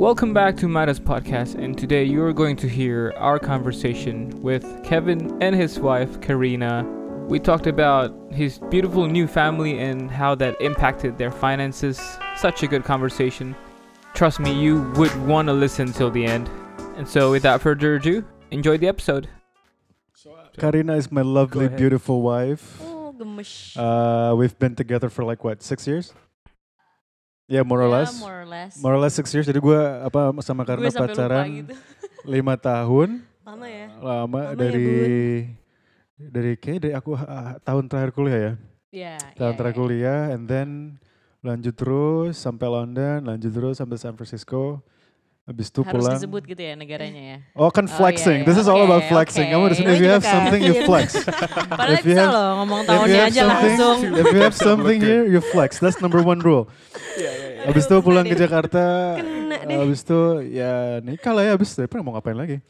[0.00, 5.36] Welcome back to Midas Podcast, and today you're going to hear our conversation with Kevin
[5.42, 6.84] and his wife, Karina.
[7.28, 12.00] We talked about his beautiful new family and how that impacted their finances.
[12.34, 13.54] Such a good conversation.
[14.14, 16.48] Trust me, you would want to listen till the end.
[16.96, 19.28] And so, without further ado, enjoy the episode.
[20.56, 22.80] Karina is my lovely, beautiful wife.
[22.80, 23.76] Oh, gemes.
[23.76, 26.14] Uh, we've been together for like what six years?
[27.50, 28.14] Yeah, more or Ya, less.
[28.22, 28.72] more or less.
[28.78, 29.42] More or less six years.
[29.50, 31.74] Jadi gue apa sama sampai lupa pacaran gitu.
[32.38, 33.26] lima tahun.
[33.42, 33.86] Lama ya?
[33.98, 34.94] Lama Lama ya, dari
[36.14, 38.52] dari kayak dari aku ah, tahun terakhir kuliah ya.
[38.94, 39.14] Iya.
[39.34, 39.82] Tahun iya, terakhir iya.
[39.82, 40.68] kuliah, and then
[41.42, 44.86] lanjut terus sampai London, lanjut terus sampai San Francisco.
[45.50, 46.14] Habis itu Harus pulang.
[46.14, 47.36] disebut gitu ya negaranya ya.
[47.58, 48.40] Oh kan Oh, flexing.
[48.40, 48.62] iya, This iya.
[48.62, 49.50] is all about Oke, flexing.
[49.50, 50.30] Kamu di sini Oh, if you gitu have kan.
[50.38, 51.06] something you flex.
[51.74, 53.96] Padahal If you have- loh ngomong tahunnya aja something, langsung.
[54.14, 55.82] if you have something here, you flex.
[55.82, 56.70] That's number one rule.
[57.60, 59.76] Habis itu pulang ke Jakarta, Kena deh.
[59.76, 62.62] habis itu ya nikah lah ya, habis daripada mau ngapain lagi.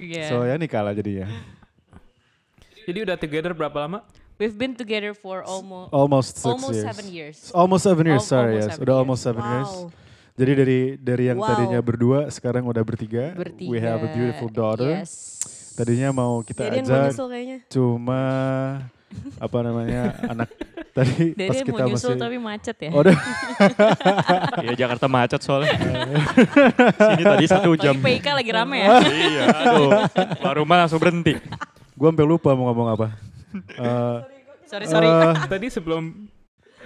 [0.00, 0.32] Iya.
[0.32, 1.28] So ya nikah lah jadinya.
[2.82, 4.02] Jadi udah together berapa lama?
[4.40, 6.86] We've been together for almost Almost six almost years.
[6.88, 7.36] seven years.
[7.54, 8.72] Almost seven years, Al- sorry almost yes.
[8.72, 9.02] seven Udah years.
[9.04, 9.70] almost seven years.
[10.42, 11.48] Jadi dari dari yang Wow.
[11.48, 13.30] tadinya berdua, sekarang udah bertiga.
[13.32, 13.70] Bertiga.
[13.70, 14.90] We have a beautiful daughter.
[14.98, 15.38] Yes.
[15.72, 17.58] Tadinya mau kita mau ajak, nyusul kayaknya.
[17.64, 18.20] cuma
[19.38, 20.48] apa namanya anak
[20.96, 22.20] tadi pas Dede kita mau nyusul masih.
[22.20, 22.90] tapi macet ya.
[22.90, 23.16] Oh, udah.
[24.64, 25.72] Iya Jakarta macet soalnya.
[27.06, 27.94] Sini tadi satu jam.
[27.94, 28.88] Lagi PIK lagi rame ya.
[29.04, 29.90] iya, aduh.
[30.38, 31.38] Baru mah langsung berhenti.
[31.92, 33.06] Gue sampai lupa mau ngomong apa.
[33.54, 34.16] Eh,
[34.64, 35.06] sorry sorry.
[35.06, 36.31] eh, tadi sebelum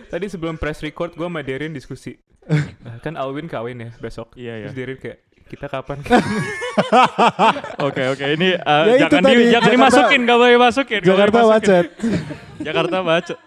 [0.06, 2.14] tadi sebelum press record gue sama Derin diskusi
[3.04, 4.64] kan Alwin kawin ya besok Iya, iya.
[4.64, 5.98] terus Derin kayak kita kapan
[7.78, 8.26] Oke, oke.
[8.28, 11.00] Ini uh, Ya itu jangan, tadi, di, jangan Jakarta- dimasukin, gak boleh masukin.
[11.06, 11.86] Jakarta macet.
[12.58, 13.38] Jakarta macet.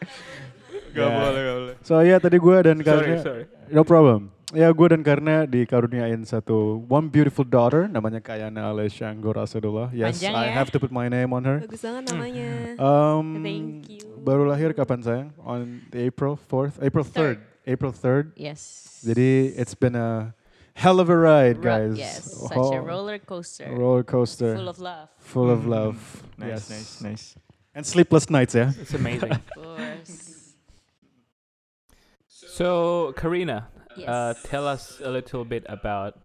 [0.90, 1.12] Gak Ya.
[1.14, 1.76] boleh, gak boleh.
[1.82, 4.32] So ya tadi gue dan sorry Karna, sorry no problem.
[4.50, 9.94] Ya gue dan Karna dikaruniain satu one beautiful daughter namanya Kayana Alessia Anggora Sadullah.
[9.94, 10.58] Yes, Panjang I ya.
[10.58, 11.62] have to put my name on her.
[11.62, 12.50] Bagus banget namanya.
[12.82, 14.02] Um, Thank you.
[14.26, 15.30] Baru lahir kapan sayang?
[15.46, 17.38] On April 4th, April 3rd.
[17.70, 18.34] April 3rd.
[18.34, 18.98] Yes.
[19.06, 20.34] Jadi it's been a
[20.74, 21.94] hell of a ride, Ro- guys.
[21.94, 22.26] Yes.
[22.50, 23.70] Such a roller coaster.
[23.70, 24.58] roller coaster.
[24.58, 25.14] Full of love.
[25.30, 25.78] Full of Hmm.
[25.78, 25.98] love.
[26.42, 26.66] Nice, yes.
[26.74, 27.26] nice, nice.
[27.78, 28.74] And sleepless nights ya.
[28.82, 30.58] it's amazing Of course.
[32.34, 34.08] so Karina Yes.
[34.08, 36.20] uh, tell us a little bit about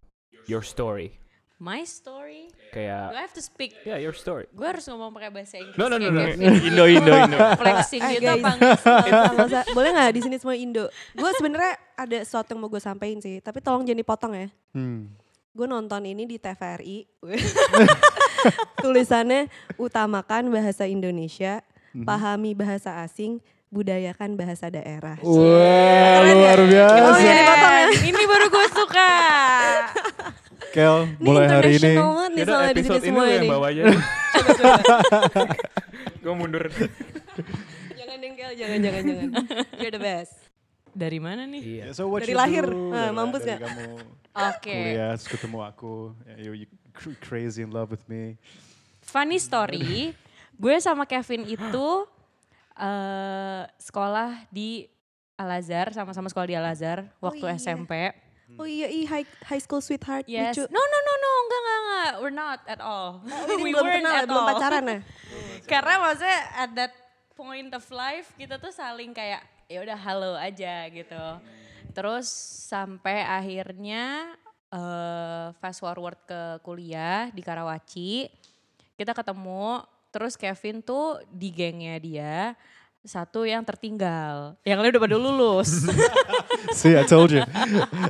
[0.45, 1.17] your story
[1.55, 2.51] My story.
[2.51, 3.73] Do kayak I have to speak?
[3.87, 5.79] yeah your story Gue harus ngomong pakai bahasa Inggris.
[5.79, 6.21] No, no, no, no.
[6.35, 7.39] Indo, Indo, Indo.
[7.57, 9.65] Flexing gitu apa enggak?
[9.79, 10.91] Boleh nggak di sini semua Indo?
[11.15, 14.49] Gue sebenarnya ada sesuatu yang mau gue sampaikan sih, tapi tolong jangan dipotong ya.
[14.75, 15.15] Hmm.
[15.55, 17.07] Gue nonton ini di TVRI.
[18.83, 21.63] Tulisannya utamakan bahasa Indonesia,
[21.95, 22.05] Mhm.
[22.05, 23.39] pahami bahasa asing,
[23.75, 25.19] budayakan bahasa daerah.
[25.19, 26.65] Wah, Keren luar ya?
[26.65, 26.95] biasa.
[26.95, 27.25] Dipotong
[27.75, 27.87] ya?
[28.07, 29.11] Ini baru gue suka.
[30.71, 31.91] Kel, Ini mulai hari ini.
[31.95, 33.49] international banget nih Yaudah soalnya di sini episode ini yang ini.
[33.49, 33.83] bawa aja
[36.19, 36.65] gue mundur
[37.95, 39.29] Jangan dengkel, jangan, jangan, jangan.
[39.77, 40.35] You're the best.
[40.91, 41.63] Dari mana nih?
[41.63, 42.65] iya Ya, so what Dari you lahir.
[42.65, 43.43] do, Nah, dari- mampus?
[43.45, 43.87] Kamu
[44.33, 44.71] Oke.
[44.73, 45.95] kuliah, terus ketemu aku.
[46.37, 48.39] You, you cr- crazy in love with me.
[49.01, 50.15] Funny story.
[50.55, 51.87] gue sama Kevin itu
[52.75, 54.87] eh sekolah di
[55.35, 57.59] Al Azhar, sama-sama sekolah di Al Azhar waktu iya.
[57.59, 57.93] SMP.
[58.55, 60.55] Oh iya, iya high, high school sweetheart, Yes.
[60.55, 60.69] lucu.
[60.71, 62.13] No no no no, enggak enggak enggak.
[62.23, 63.19] We're not at all.
[63.25, 64.51] Ini We belum weren't kenal, at belum all.
[64.55, 64.99] pacaran ya?
[65.73, 66.93] Karena maksudnya at that
[67.35, 71.25] point of life kita tuh saling kayak ya udah halo aja gitu.
[71.91, 72.27] Terus
[72.69, 74.35] sampai akhirnya
[74.71, 78.29] eh fast forward ke kuliah di Karawaci.
[78.95, 79.83] Kita ketemu
[80.15, 82.55] terus Kevin tuh di gengnya dia
[83.05, 84.57] satu yang tertinggal.
[84.65, 85.85] Yang lain udah pada lulus.
[86.81, 87.45] See, I told you.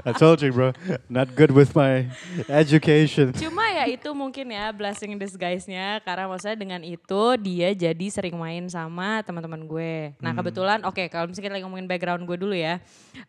[0.07, 0.71] I told you, bro.
[1.11, 2.07] Not good with my
[2.47, 3.35] education.
[3.35, 8.39] Cuma ya itu mungkin ya blessing in disguise-nya karena maksudnya dengan itu dia jadi sering
[8.39, 10.15] main sama teman-teman gue.
[10.23, 12.79] Nah kebetulan oke kalau misalnya kita lagi ngomongin background gue dulu ya.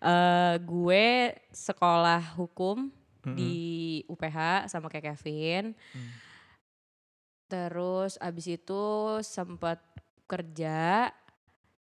[0.06, 2.94] eh gue sekolah hukum
[3.34, 5.74] di UPH sama kayak Kevin.
[7.46, 8.84] Terus abis itu
[9.22, 9.82] sempat
[10.26, 11.14] kerja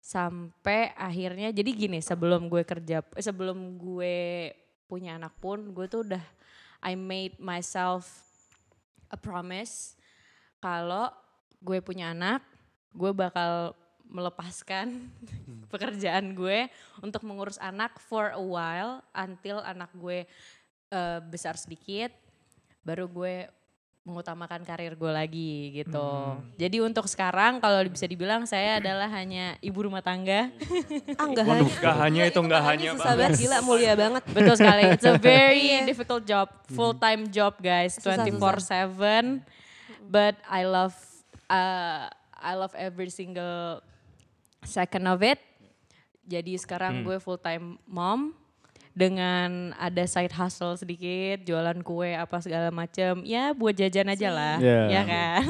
[0.05, 4.52] sampai akhirnya jadi gini sebelum gue kerja sebelum gue
[4.84, 6.20] punya anak pun gue tuh udah
[6.84, 8.05] I made myself
[9.08, 9.96] a promise
[10.64, 11.12] kalau
[11.61, 12.40] gue punya anak,
[12.96, 13.76] gue bakal
[14.08, 15.12] melepaskan
[15.72, 16.72] pekerjaan gue
[17.05, 20.25] untuk mengurus anak for a while until anak gue
[20.88, 22.12] eh, besar sedikit,
[22.81, 23.49] baru gue
[24.04, 25.96] mengutamakan karir gue lagi gitu.
[25.96, 26.44] Hmm.
[26.54, 30.52] Jadi untuk sekarang kalau bisa dibilang saya adalah hanya ibu rumah tangga.
[31.16, 31.80] Ah enggak Waduh, hanya.
[31.80, 34.22] nggak hanya itu, nggak Makanya hanya Susah banget, gila mulia banget.
[34.28, 34.82] Betul sekali.
[34.92, 35.88] It's a very Iya.
[35.88, 39.40] difficult job, full time job guys, Susah, 24/7.
[40.04, 40.92] But I love
[41.48, 43.80] uh, I love every single
[44.60, 45.40] second of it.
[46.22, 47.04] Jadi sekarang Hmm.
[47.06, 48.36] gue full time mom
[48.94, 53.20] dengan ada side hustle sedikit, jualan kue apa segala macem.
[53.23, 54.87] Ya buat jajan aja lah, Yeah.
[54.88, 55.43] ya kan?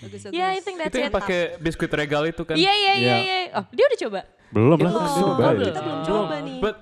[0.00, 0.32] Bagus, bagus.
[0.32, 2.56] Ya I think that's Itu yang pakai biskuit regal itu kan?
[2.56, 3.18] Iya iya iya Yeah.
[3.20, 3.38] iya.
[3.54, 4.20] Oh dia udah coba?
[4.48, 5.00] Belum lah, Belum.
[5.00, 5.56] Oh, cobain.
[5.62, 6.58] kita belum coba nih.
[6.58, 6.76] But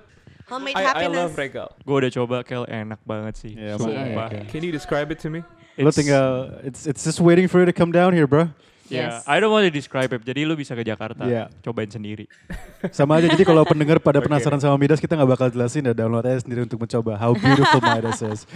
[0.47, 1.15] Homemade I, I happiness.
[1.15, 1.67] love regal.
[1.81, 3.55] Gue udah coba, Kel enak banget sih.
[3.55, 4.03] Iya, Sumpah.
[4.27, 4.51] makanya.
[4.51, 5.43] Can you describe it to me?
[5.79, 6.27] Lo It's- tinggal,
[6.63, 8.51] it's it's just waiting for you to come down here, bro.
[8.91, 9.23] Ya, Yes.
[9.23, 10.19] I don't want to describe it.
[10.21, 11.47] Jadi lu bisa ke Jakarta, Iya.
[11.61, 12.27] cobain sendiri.
[12.91, 14.27] Sama aja, jadi kalau pendengar pada Oke.
[14.27, 17.79] penasaran sama Midas, kita nggak bakal jelasin ya, download aja sendiri untuk mencoba how beautiful
[17.79, 18.43] Midas is.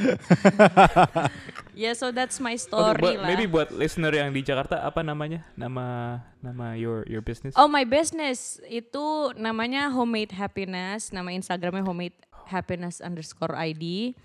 [1.76, 3.28] Yeah, so that's my Okay, story buat- lah.
[3.28, 5.44] maybe buat listener yang di Jakarta apa namanya?
[5.54, 7.52] Nama nama your your business?
[7.54, 9.04] Oh my business itu
[9.36, 12.16] namanya Homemade Happiness, nama Instagramnya Homemade
[12.48, 14.16] Happiness underscore ID.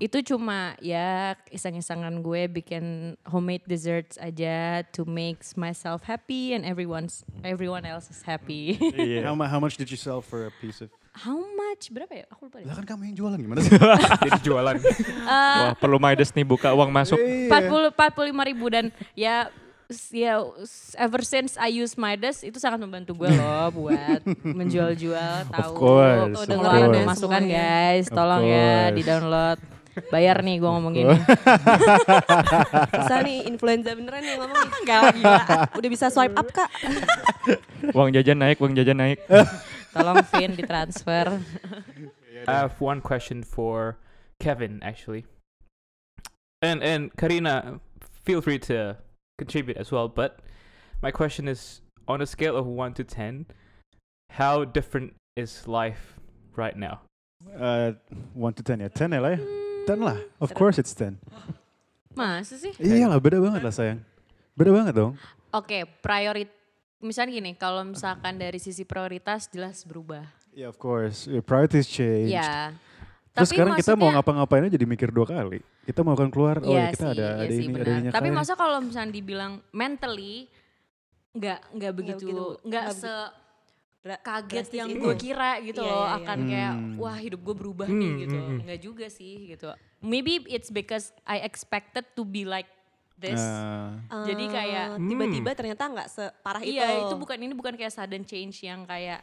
[0.00, 7.20] Itu cuma ya iseng-isengan gue bikin homemade desserts aja to make myself happy and everyone's
[7.44, 8.80] everyone else is happy.
[8.96, 9.28] Iya.
[9.28, 10.88] How, how much did you sell for a piece of?
[11.12, 11.92] How much?
[11.92, 12.24] Berapa ya?
[12.32, 12.66] Aku lupa deh.
[12.70, 13.76] Lah kan kamu yang jualan gimana sih?
[14.24, 14.76] Jadi jualan.
[14.80, 17.20] Eh, Wah, perlu Midas nih buka uang masuk.
[17.20, 17.68] Iya.
[17.68, 19.52] 40 45 ribu dan ya
[20.14, 20.38] ya
[20.96, 26.40] ever since I use Midas itu sangat membantu gue loh buat menjual-jual tahu course, tuh
[26.40, 27.08] of dengerin course.
[27.10, 29.58] masukan guys Of tolong ya di download
[30.08, 31.16] bayar nih gue ngomong gini
[32.90, 34.78] Bisa nih influenza beneran nih ngomong nih.
[34.80, 35.42] enggak gila
[35.76, 36.70] Udah bisa swipe up kak.
[37.96, 39.20] Uang jajan naik, uang jajan naik.
[39.94, 41.42] tolong Vin ditransfer
[42.46, 44.00] I have one question for
[44.40, 45.28] Kevin actually.
[46.64, 47.80] And and Karina,
[48.24, 48.96] feel free to
[49.36, 50.40] contribute as well, but
[51.04, 53.46] my question is on a scale of 1 to 10,
[54.36, 56.16] how different is life
[56.56, 57.00] right now?
[57.58, 57.92] Uh,
[58.34, 59.40] one to ten ya, ten ya lah ya.
[59.82, 61.16] Ten lah, of course it's ten.
[62.10, 64.00] masa sih Iya lah, beda banget lah sayang.
[64.52, 65.14] Beda banget dong.
[65.50, 66.50] oke priorit
[66.98, 71.24] misalnya gini kalau misalkan dari sisi prioritas jelas berubah Yeah, of course.
[71.24, 72.28] Your priorities change.
[72.28, 72.74] ya
[73.30, 75.62] Terus sekarang kita mau ngapa-ngapain aja jadi mikir dua kali.
[75.80, 77.78] Kita mau akan keluar, oh ya Iya kita sih, ada iya ada sih, ini, ada
[77.78, 77.94] benar.
[77.94, 78.36] ininya Tapi kayak.
[78.36, 80.50] masa kalau misalnya dibilang mentally
[81.30, 82.26] nggak nggak begitu
[82.60, 83.12] nggak se
[84.02, 86.18] kaget drastis yang gue kira gitu Iya, loh iya, iya.
[86.18, 86.94] akan kayak Hmm.
[86.96, 88.60] wah hidup gue berubah Hmm, nih gitu hmm, hmm.
[88.64, 89.68] nggak juga sih gitu
[90.00, 92.68] maybe it's because I expected to be like
[93.14, 94.24] this Ah.
[94.24, 96.72] Jadi kayak- Eh, tiba-tiba ternyata nggak separah itu.
[96.72, 99.20] iya itu bukan ini bukan kayak sudden change yang kayak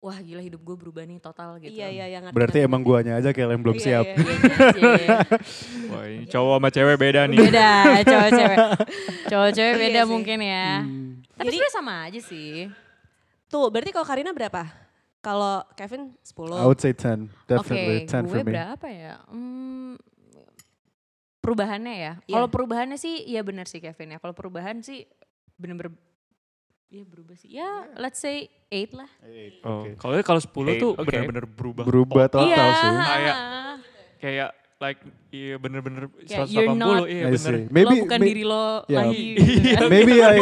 [0.00, 3.30] wah gila hidup gue berubah nih total gitu Iya iya yang berarti emang guanya aja
[3.30, 4.04] kayak yang belum Iya, siap.
[4.04, 4.14] iya.
[4.14, 4.36] Iya,
[4.76, 5.18] iya, iya.
[5.88, 7.38] Wah, ini cowok sama cewek beda nih.
[7.40, 7.70] beda
[8.02, 8.58] cowok cewek
[9.30, 10.10] cowok cewek Iya beda sih.
[10.10, 11.22] mungkin ya Hmm.
[11.32, 12.66] tapi sebenarnya sama aja sih
[13.54, 14.66] Tuh berarti kalau Karina berapa?
[15.22, 16.58] Kalau Kevin 10.
[16.58, 17.30] I would say 10.
[17.46, 18.50] Definitely Oke, 10 gue for me.
[18.50, 19.14] berapa ya?
[19.30, 19.94] Hmm,
[21.38, 22.12] perubahannya ya.
[22.26, 22.34] Iya.
[22.34, 24.18] Kalau perubahannya sih, ya benar sih Kevin ya.
[24.18, 25.06] Kalau perubahan sih
[25.54, 25.94] bener-bener
[26.90, 27.54] ya berubah sih.
[27.54, 29.10] Ya, let's say 8 lah.
[29.62, 29.90] Oh, Oke.
[30.02, 31.06] kalau kalau 10 tuh Oke.
[31.06, 31.84] benar-benar berubah.
[31.86, 32.74] Berubah total iya.
[32.74, 32.90] sih.
[32.90, 33.38] Kayak-
[34.18, 34.50] Kayak
[34.84, 35.00] like
[35.32, 37.40] iya bener-bener Kayak 180 you're not- iya bener.
[37.40, 37.64] see.
[37.64, 38.96] lo Maybe bukan may- diri lo yeah.
[39.00, 39.26] lagi.
[39.64, 39.78] Iya.
[39.88, 40.36] maybe I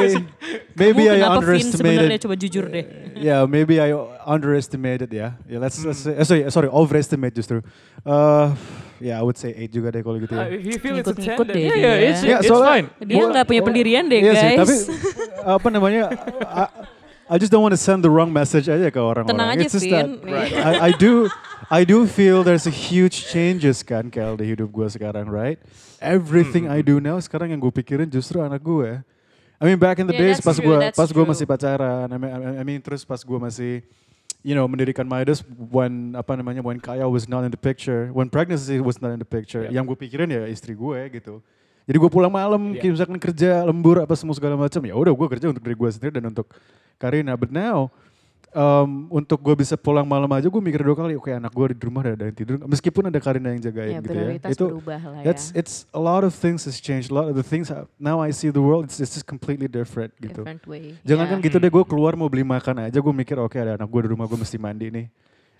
[0.75, 2.19] maybe Kamu I Vin underestimated.
[2.19, 2.85] coba jujur deh.
[3.23, 3.95] Yeah, maybe I
[4.27, 5.39] underestimated ya.
[5.47, 6.11] Yeah, let's let's Hmm.
[6.11, 7.63] say, eh, sorry sorry overestimate justru.
[8.03, 8.51] Uh,
[8.99, 10.59] yeah, I would say 8 juga deh kalau gitu Uh, ya.
[10.59, 11.79] if you feel it's a 10, Ngikut-ngikut then deh Iya, dia.
[11.79, 12.87] iya, it's, Yeah, it's soalnya- fine.
[13.07, 14.59] Dia nggak punya pendirian deh Iya sih, guys.
[14.59, 14.75] tapi
[15.47, 16.03] apa namanya?
[17.33, 19.33] I, just don't want to send the wrong message aja ke orang-orang.
[19.33, 20.21] Tenang aja It's just Vin.
[20.21, 21.33] that I, I do
[21.73, 25.57] I do feel there's a huge changes kan Kel di hidup gue sekarang, right?
[26.05, 29.01] Everything I do now sekarang yang gue pikirin justru anak gue.
[29.57, 32.31] I mean back in the Yeah, days pas gue pas gue masih pacaran, I mean,
[32.35, 33.87] I- I mean terus pas gue masih
[34.43, 38.27] you know mendirikan Midas when apa namanya when Kaya was not in the picture, when
[38.27, 39.63] pregnancy was not in the picture.
[39.65, 39.81] Yeah.
[39.81, 41.41] Yang gue pikirin ya istri gue gitu.
[41.83, 42.81] Jadi gue pulang malam, Yeah.
[42.81, 45.91] kayak misalkan kerja lembur apa semua segala macam, ya udah gue kerja untuk diri gue
[45.91, 46.47] sendiri dan untuk
[46.97, 47.35] Karina.
[47.35, 47.91] But now
[48.55, 51.83] um, untuk gue bisa pulang malam aja gue mikir dua kali, oke anak gue di
[51.83, 54.29] rumah ada, ada yang tidur, meskipun ada Karina yang jagain Ya, gitu ya.
[54.53, 55.25] Itu berubah lah ya.
[55.33, 57.11] That's it's a lot of things has changed.
[57.11, 59.67] A lot of the things I- now I see the world it's, it's just completely
[59.67, 60.45] different gitu.
[60.45, 60.95] Different way.
[61.03, 61.31] Jangan Ya.
[61.35, 64.01] kan gitu deh gue keluar mau beli makan aja gue mikir oke ada anak gue
[64.05, 65.07] di rumah gue mesti mandi nih.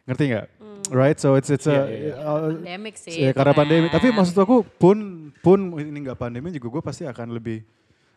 [0.05, 0.47] Ngerti nggak?
[0.59, 0.81] Hmm.
[0.91, 1.17] Right?
[1.17, 2.15] So it's it's a Iya, iya, iya.
[2.19, 3.17] uh, Pandemic sih.
[3.23, 3.87] ya, karena pandemi.
[3.87, 3.97] kan.
[4.03, 4.97] Tapi maksud aku pun
[5.39, 7.63] pun ini nggak pandemi juga gue pasti akan lebih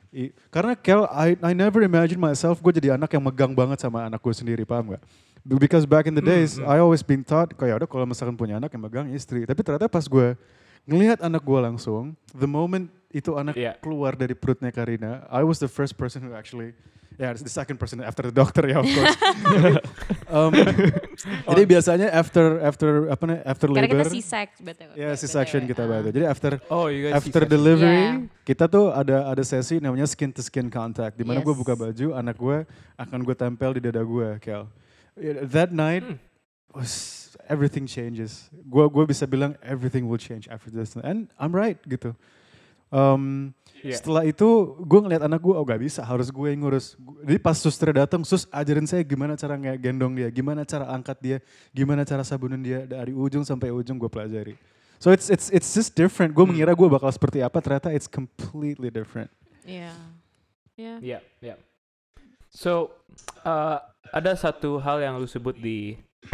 [0.10, 4.06] i- karena Kel, I, I never imagine myself gue jadi anak yang megang banget sama
[4.06, 5.04] anak gue sendiri, paham nggak?
[5.46, 6.66] Because back in the days, hmm.
[6.66, 9.46] I always been taught kayak udah kalau misalkan punya anak yang megang istri.
[9.46, 10.34] Tapi ternyata pas gue
[10.90, 13.80] ngelihat anak gue langsung, the moment itu anak Iya.
[13.80, 16.76] keluar dari perutnya Karina, I was the first person who actually
[17.16, 19.16] Yeah, it's the second person after the doctor ya of course.
[20.36, 20.52] um,
[21.48, 24.92] jadi biasanya after after apa nih after Karena labor, kita C-sex betul.
[25.00, 26.12] ya C-section kita bahas.
[26.12, 27.56] Jadi after Oh, you guys after C-section.
[27.56, 28.28] delivery Yeah.
[28.44, 31.62] kita tuh ada ada sesi namanya skin to skin contact di mana gue Yes.
[31.64, 32.58] buka baju anak gue
[33.00, 34.68] akan gue tempel di dada gue Kel
[35.16, 36.20] Yeah, that night Hmm.
[36.76, 36.92] was
[37.48, 42.12] everything changes gue gue bisa bilang everything will change after this and I'm right gitu
[42.96, 43.52] um,
[43.86, 44.02] Yeah.
[44.02, 44.50] setelah itu
[44.82, 47.94] gue ngeliat anak gue oh gak bisa harus gue yang ngurus Gu- jadi pas suster
[47.94, 51.38] datang sus ajarin saya gimana cara nge- gendong dia gimana cara angkat dia
[51.70, 54.58] gimana cara sabunin dia dari ujung sampai ujung gue pelajari
[54.98, 58.90] so it's it's it's just different gue mengira gue bakal seperti apa ternyata it's completely
[58.90, 59.30] different
[59.62, 59.94] Iya.
[60.74, 60.96] Iya.
[61.00, 61.58] Yeah, yeah.
[62.50, 62.90] So,
[63.42, 63.78] uh,
[64.10, 65.94] ada satu hal yang lu sebut di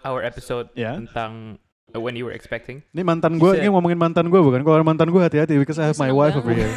[0.00, 0.96] our episode Ya.
[0.96, 1.60] tentang
[1.96, 2.84] when you were expecting.
[2.92, 5.96] ini mantan gue ini ngomongin mantan gue bukan kalau mantan gue hati-hati because I have
[5.96, 6.68] my wife over here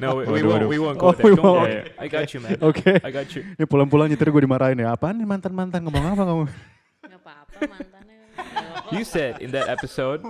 [0.00, 0.68] No, we, we won't.
[0.68, 1.24] We won't Oh, go there.
[1.30, 1.70] we Don't won't.
[1.70, 1.90] worry.
[1.98, 2.58] I got you, man.
[2.60, 3.42] oke I got you.
[3.56, 6.44] ini pulang-pulang nyetir gue dimarahin ya apaan nih mantan-mantan ngomong apa kamu
[7.02, 8.20] Gak apa-apa mantannya.
[8.92, 10.20] You said in that episode,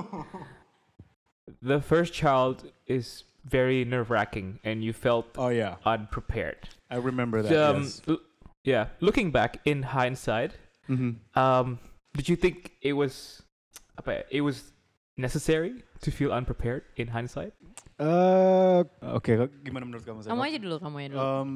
[1.63, 6.71] the first child is very nerve-wracking, and you felt oh yeah unprepared.
[6.91, 7.99] I remember that Um, yes.
[8.63, 10.55] yeah, looking back in hindsight,
[10.87, 11.19] Mhm.
[11.35, 11.83] um,
[12.13, 13.41] did you think it was,
[13.97, 14.73] apa ya, it was
[15.17, 17.53] necessary to feel unprepared in hindsight?
[18.01, 18.81] Eh,
[19.15, 20.25] Oke, gimana menurut kamu?
[20.25, 21.21] Kamu aja dulu, kamu aja dulu.
[21.21, 21.51] Um,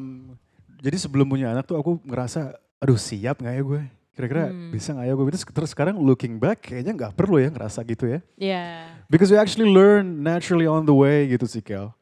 [0.78, 3.82] jadi sebelum punya anak tuh aku ngerasa, aduh siap nggak ya gue?
[4.16, 4.72] Kira-kira Hmm.
[4.72, 5.25] bisa nggak ya gue?
[5.32, 8.20] Terus, terus sekarang looking back kayaknya nggak perlu ya ngerasa gitu ya.
[8.36, 8.64] Iya.
[9.12, 11.92] Because you actually learn naturally on the way gitu sih Kel.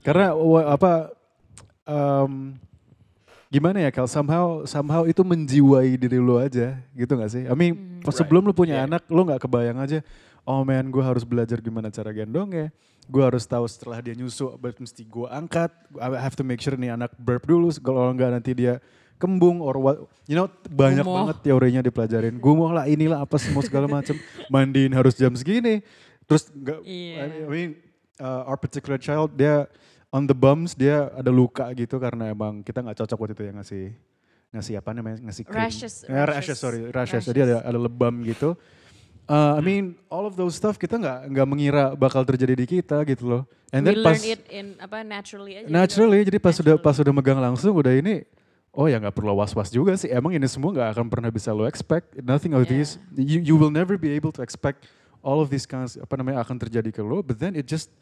[0.00, 0.32] Karena
[0.64, 1.12] apa,
[1.84, 2.56] um,
[3.50, 4.06] gimana ya Kel?
[4.06, 7.44] Somehow, somehow itu menjiwai diri lu aja gitu nggak sih?
[7.44, 8.00] I mean, Hmm.
[8.00, 8.22] pas Right.
[8.22, 8.86] sebelum lu punya Yeah.
[8.86, 10.00] anak, lu nggak kebayang aja.
[10.46, 12.66] Oh man, gue harus belajar gimana cara gendong ya.
[13.10, 15.68] Gue harus tahu setelah dia nyusu, mesti gue angkat.
[15.98, 17.68] I have to make sure nih anak burp dulu.
[17.76, 18.78] Kalau enggak nanti dia
[19.18, 19.98] kembung or what.
[20.24, 21.26] You know, banyak Gumoh.
[21.28, 22.38] banget teorinya dipelajarin.
[22.38, 24.14] Gumoh lah, inilah apa semua segala macam.
[24.48, 25.82] Mandiin harus jam segini.
[26.24, 27.44] Terus enggak, Iya.
[27.44, 27.70] I mean,
[28.16, 29.66] uh, our particular child dia
[30.10, 33.52] on the bums dia ada luka gitu karena emang kita nggak cocok waktu itu ya
[33.54, 33.84] ngasih
[34.50, 35.62] ngasih apa namanya ngasih krim.
[35.62, 37.22] Rashes, Ya, rashes, rashes, sorry rashes.
[37.22, 37.24] rashes.
[37.26, 38.58] Jadi ada ada lebam gitu.
[39.30, 43.06] Uh, I mean all of those stuff kita nggak nggak mengira bakal terjadi di kita
[43.06, 43.42] gitu loh.
[43.70, 45.66] And We then pas learn it in apa naturally aja.
[45.66, 45.70] gitu.
[45.70, 46.82] naturally jadi pas sudah Naturally.
[46.90, 48.26] pas sudah megang langsung udah ini
[48.74, 50.10] oh ya nggak perlu was-was juga sih.
[50.10, 52.18] Emang ini semua nggak akan pernah bisa lo expect.
[52.18, 52.82] Nothing of Yeah.
[52.82, 54.90] these you you will never be able to expect
[55.22, 57.22] all of these kinds apa namanya akan terjadi ke lo.
[57.22, 57.94] But then it just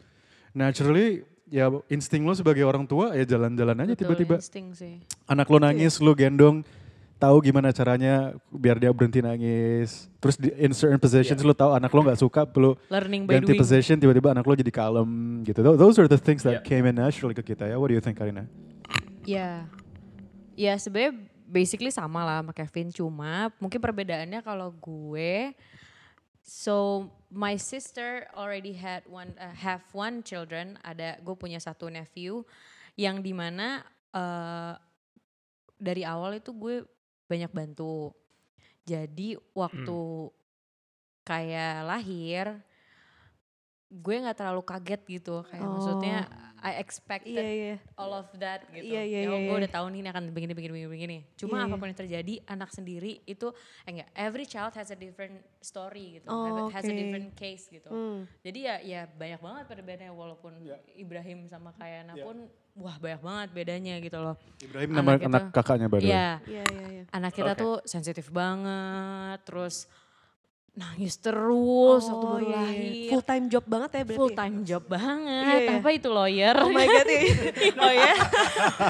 [0.57, 4.95] naturally ya insting lo sebagai orang tua ya jalan-jalan aja tiba-tiba insting sih.
[5.25, 6.61] anak lo nangis lo gendong
[7.17, 10.07] tahu gimana caranya biar dia berhenti nangis.
[10.19, 13.51] Terus di in certain positions lo tahu anak lo nggak suka perlu Learning by ganti
[13.51, 13.59] doing.
[13.59, 15.11] position tiba-tiba anak lo jadi kalem
[15.43, 15.59] gitu.
[15.59, 16.65] Tho- Those are the things that Yeah.
[16.65, 17.75] came in naturally ke kita ya.
[17.75, 18.47] What do you think Karina?
[19.27, 19.67] Ya,
[20.55, 25.53] ya sebenarnya basically sama lah sama Kevin cuma mungkin perbedaannya kalau gue,
[26.49, 32.41] so my sister already had one uh, have one children, ada gue punya satu nephew
[32.97, 33.85] yang di mana
[34.17, 34.73] uh,
[35.77, 36.89] dari awal itu gue
[37.29, 38.17] banyak bantu.
[38.89, 40.01] Jadi waktu
[41.29, 42.57] kayak lahir,
[43.93, 46.25] gue nggak terlalu kaget gitu, kayak maksudnya
[46.59, 47.75] I expected Iya, iya.
[47.95, 48.83] all of that gitu.
[48.83, 49.61] Iya, iya, Ya, iya, gue iya.
[49.63, 51.19] udah tahu nih ini akan begini, begini, begini, begini.
[51.35, 51.69] Cuma Iya, iya.
[51.69, 53.49] apa pun yang terjadi, anak sendiri itu,
[53.83, 56.27] eh enggak, every child has a different story gitu.
[56.27, 56.95] Oh, has a oke.
[56.95, 57.87] different case gitu.
[57.87, 58.27] Hmm.
[58.41, 60.53] Jadi ya ya banyak banget perbedaannya walaupun
[60.95, 64.35] Ibrahim sama Kayana pun, wah banyak banget bedanya gitu loh.
[64.59, 66.11] Ibrahim Anak nama itu- anak kakaknya by the way.
[66.11, 67.03] Iya, Iya, iya, iya.
[67.11, 67.61] anak kita Oke.
[67.61, 69.87] tuh sensitif banget, terus
[70.79, 72.63] nangis terus waktu Oh, baru iya, iya.
[72.63, 73.11] lahir.
[73.11, 74.21] Full time job banget ya berarti.
[74.23, 75.43] Full time job banget.
[75.43, 75.79] Iya, iya.
[75.83, 76.57] Apa itu lawyer?
[76.63, 77.07] Oh my god.
[77.11, 77.33] iya.
[77.85, 78.15] oh ya?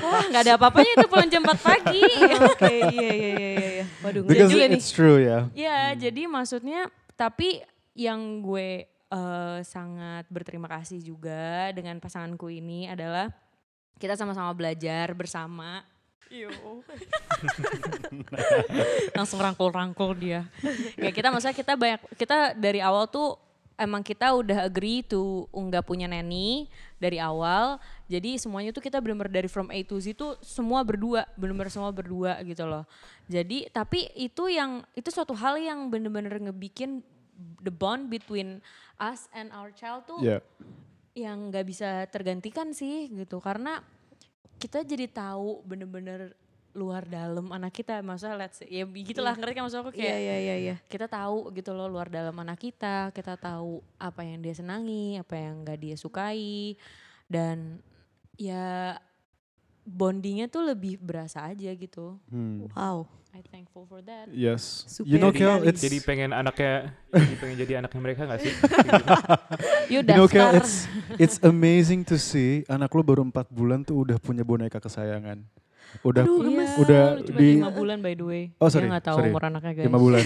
[0.05, 2.05] Wah nggak ada apa-apanya itu pulang jam 4 pagi.
[2.53, 3.85] Oke, iya, iya, iya, iya, iya.
[4.05, 4.77] Waduh, Because juga nih.
[4.77, 5.49] it's true ya.
[5.57, 7.65] ya jadi maksudnya tapi
[7.97, 13.33] yang gue eh, sangat berterima kasih juga dengan pasanganku ini adalah
[13.97, 15.83] kita sama-sama belajar bersama.
[19.19, 20.45] Langsung rangkul-rangkul dia.
[20.97, 23.37] Kayak kita maksudnya kita banyak kita dari awal tuh
[23.79, 26.67] emang kita udah agree to nggak punya nanny
[26.99, 27.79] dari awal.
[28.11, 31.95] Jadi semuanya tuh kita benar-benar dari from A to Z tuh semua berdua, benar-benar semua
[31.95, 32.85] berdua gitu loh.
[33.31, 37.01] Jadi tapi itu yang itu suatu hal yang benar-benar ngebikin
[37.63, 38.59] the bond between
[38.99, 40.43] us and our child tuh Iya.
[41.15, 43.79] yang nggak bisa tergantikan sih gitu karena
[44.59, 46.35] kita jadi tahu bener-bener
[46.77, 50.21] luar dalam anak kita maksudnya let's say, ya gitulah ngerti kan maksud aku Iya kayak
[50.21, 50.77] iya iya iya.
[50.87, 55.35] kita tahu gitu loh luar dalam anak kita kita tahu apa yang dia senangi apa
[55.35, 56.79] yang nggak dia sukai
[57.27, 57.83] dan
[58.39, 58.95] ya
[59.83, 62.69] bondingnya tuh lebih berasa aja gitu Hmm.
[62.77, 63.09] Wow.
[63.39, 64.83] I thankful for that Yes.
[64.85, 68.51] Super you know, Kel, it's Jadi pengen anaknya, jadi pengen jadi anaknya mereka gak sih?
[69.95, 74.03] Yuk you know, Kel, it's it's amazing to see anak lo baru empat bulan tuh
[74.03, 75.39] udah punya boneka kesayangan.
[76.05, 79.25] Udah Aduh, Iya, udah cuma di- lima bulan by the way Oh, sorry, dia tahu
[79.25, 79.33] sorry.
[79.33, 80.21] umur anaknya guys lima bulan.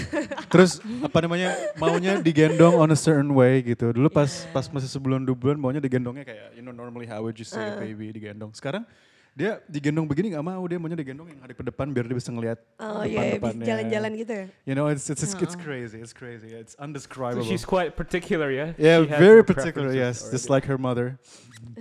[0.51, 3.95] Terus apa namanya maunya digendong on a certain way gitu.
[3.95, 4.51] Dulu pas Yeah.
[4.51, 7.63] pas masih sebulan dua bulan maunya digendongnya kayak you know normally how would you say
[7.63, 7.79] a Uh.
[7.79, 8.51] baby digendong.
[8.51, 8.83] Sekarang
[9.33, 12.29] dia digendong begini nggak mau dia maunya digendong yang hadap ke depan biar dia bisa
[12.29, 13.65] ngeliat Oh depan iya, iya, depannya.
[13.65, 14.45] jalan-jalan gitu ya.
[14.61, 15.65] You know it's it's it's, it's Uh-uh.
[15.65, 17.41] crazy it's crazy it's So undescribable.
[17.41, 18.77] she's quite particular ya?
[18.77, 19.89] Yeah, has very particular.
[19.89, 20.53] Yes, preferences just already.
[20.61, 21.17] like her mother.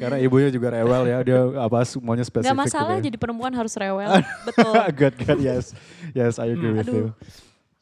[0.00, 2.56] Karena ibunya juga rewel ya, dia apa semuanya spesifik.
[2.56, 3.06] Gak masalah gitu ya.
[3.12, 4.08] jadi perempuan harus rewel
[4.48, 4.72] Betul.
[5.04, 5.76] good, good, yes,
[6.16, 6.80] yes, I agree Hmm.
[6.80, 6.96] with Aduh.
[6.96, 7.06] you.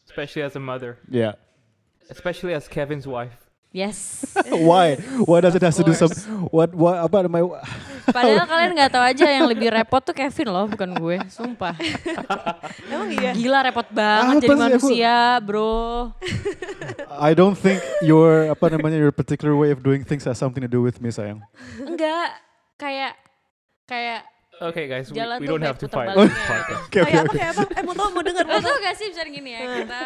[0.02, 0.98] Especially as a mother.
[1.06, 1.38] Yeah.
[2.10, 3.38] Especially as Kevin's wife.
[3.70, 4.98] yes Why?
[5.22, 6.10] Why does it have to do some?
[6.10, 6.26] course.
[6.50, 6.74] What?
[6.74, 6.98] What?
[7.06, 7.62] Apa namanya?
[8.10, 11.74] Padahal kalian nggak tahu aja yang lebih repot tuh Kevin loh bukan gue sumpah
[12.92, 13.30] Emang iya.
[13.32, 14.50] gila repot banget Apa jadi sih?
[14.50, 16.10] Aku- manusia bro
[17.12, 20.68] I don't think your apa namanya your particular way of doing things has something to
[20.68, 21.42] do with me sayang.
[21.80, 22.34] enggak
[22.76, 23.12] kayak
[23.84, 24.22] kayak
[24.60, 26.36] Okay guys, we, Jalan we don't have to fight podcast.
[26.84, 27.32] Oke oke Kayak apa oke.
[27.32, 27.62] kayak apa?
[27.72, 30.00] Eh mau tau mau denger mau tau gak sih misalnya gini ya kita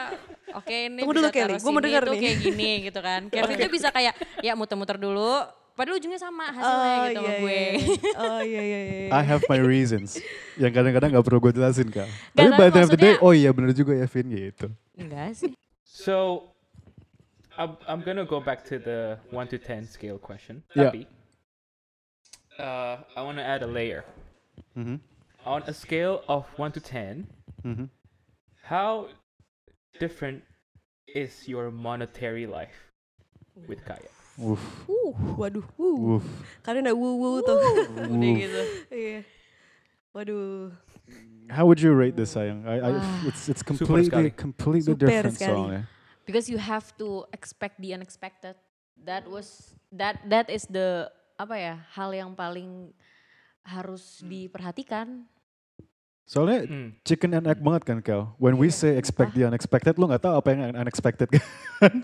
[0.55, 1.55] oke ini Tunggu bisa dulu, Kelly.
[1.59, 2.21] Gua mau denger tuh nih.
[2.23, 5.43] kayak gini gitu kan Kevin tuh bisa kayak ya muter-muter dulu
[5.75, 7.71] padahal ujungnya sama hasilnya Oh gitu sama iya gue iya.
[7.75, 8.13] iya.
[8.23, 9.09] Oh iya iya iya.
[9.11, 10.19] I have my reasons
[10.55, 12.07] yang kadang-kadang nggak perlu gue jelasin kak.
[12.33, 14.71] Tapi by the end of the day, oh iya bener juga ya Vin gitu.
[14.95, 15.53] enggak sih
[15.85, 16.51] So,
[17.55, 20.67] I'm, I'm gonna go back to the 1 to 10 scale question.
[20.75, 20.91] Yeah.
[20.91, 21.07] Tapi,
[22.59, 24.03] uh, I want to add a layer.
[24.75, 24.99] Mhm,
[25.47, 27.31] On a scale of 1 to 10,
[27.63, 27.87] mhm.
[28.67, 29.07] how
[30.03, 30.43] different
[31.07, 32.91] is your monetary life
[33.69, 34.11] with Kaya?
[34.35, 35.63] Uff, Uh, waduh.
[35.79, 36.19] Uh.
[36.19, 36.27] uff.
[36.61, 37.59] Karena udah wuh wuh tuh.
[37.95, 39.19] udah gitu Iya.
[40.11, 40.75] Waduh.
[41.47, 42.65] How would you rate this sayang?
[42.65, 43.21] I, I, Ah.
[43.29, 45.55] it's it's completely completely Super different sekali.
[45.55, 45.83] soalnya.
[46.25, 48.57] because you have to expect the unexpected
[48.97, 51.05] that was that that is the
[51.37, 52.91] apa ya hal yang paling
[53.63, 55.29] harus diperhatikan
[56.25, 56.97] Soalnya Hmm.
[57.05, 58.33] chicken and egg banget kan Kel.
[58.41, 59.45] When we Iya, say expect sumpah.
[59.45, 61.45] the unexpected, lo nggak tahu apa yang unexpected kan?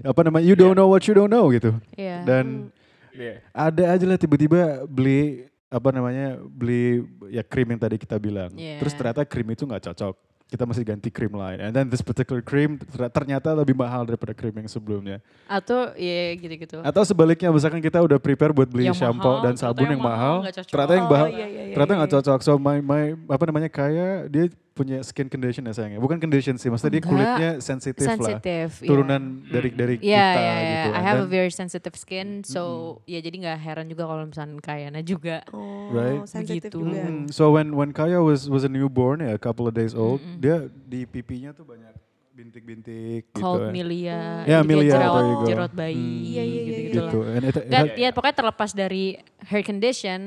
[0.00, 0.44] apa namanya?
[0.44, 1.74] You don't know what you don't know gitu.
[1.94, 2.22] Iya.
[2.24, 2.70] Dan
[3.10, 3.42] Yeah.
[3.50, 8.54] ada aja lah tiba-tiba beli apa namanya beli ya krim yang tadi kita bilang.
[8.54, 8.78] Iya.
[8.78, 10.14] Terus ternyata krim itu nggak cocok.
[10.46, 11.58] Kita mesti ganti krim lain.
[11.58, 15.18] And then this particular cream ter- ternyata lebih mahal daripada krim yang sebelumnya.
[15.46, 19.54] atau ya gitu-gitu Atau sebaliknya misalkan kita udah prepare buat beli Yang shampoo mahal, dan
[19.54, 21.98] ternyata sabun yang yang, mahal mahal, ternyata yang Oh, bahal, iya, iya, iya, ternyata iya,
[22.02, 22.18] nggak iya.
[22.18, 22.38] cocok.
[22.42, 25.98] So my my apa namanya kaya dia punya skin condition ya sayangnya.
[25.98, 28.16] Bukan condition sih, maksudnya dia kulitnya sensitif lah.
[28.16, 28.88] sensitif iya.
[28.88, 30.70] Turunan dari dari Iya, kita iya, iya.
[30.78, 30.88] gitu.
[30.88, 32.62] I And have a very sensitive skin, so
[33.04, 35.42] ya jadi nggak heran juga kalau misalnya Kayana juga.
[35.50, 36.22] Oh, Right.
[36.24, 36.80] sensitif Begitu.
[36.80, 37.02] juga.
[37.02, 40.18] Mm, so when when Kaya was was a newborn ya, a couple of days old,
[40.18, 40.38] Mm-mm.
[40.38, 41.92] dia di pipinya tuh banyak
[42.30, 43.36] bintik-bintik gitu.
[43.36, 43.70] Cold ya.
[43.70, 45.44] milia, Ya, gitu milia, go.
[45.44, 46.24] jerawat bayi, Hmm.
[46.24, 47.18] Iya, iya, iya, gitu-gitu gitu.
[47.18, 47.28] lah.
[47.28, 49.04] And it, it Gak, had- ya pokoknya terlepas dari
[49.44, 50.20] hair condition,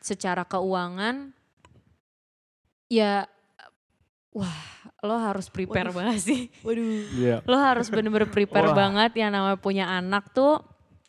[0.00, 1.30] secara keuangan,
[2.86, 3.28] ya,
[4.34, 4.58] wah,
[5.00, 5.96] lo harus prepare Waduh.
[6.02, 6.42] banget sih.
[6.66, 7.06] Waduh.
[7.14, 7.38] yeah.
[7.46, 8.76] Lo harus bener-bener prepare Wah.
[8.76, 10.60] banget yang namanya punya anak tuh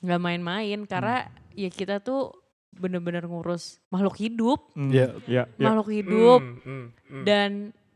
[0.06, 1.26] nggak main-main karena
[1.58, 2.38] ya kita tuh
[2.76, 4.92] bener-bener ngurus makhluk hidup, Hmm.
[4.94, 5.18] Yeah.
[5.26, 5.66] Ya, ya.
[5.72, 7.24] makhluk hidup Mm, mm, mm.
[7.26, 7.50] dan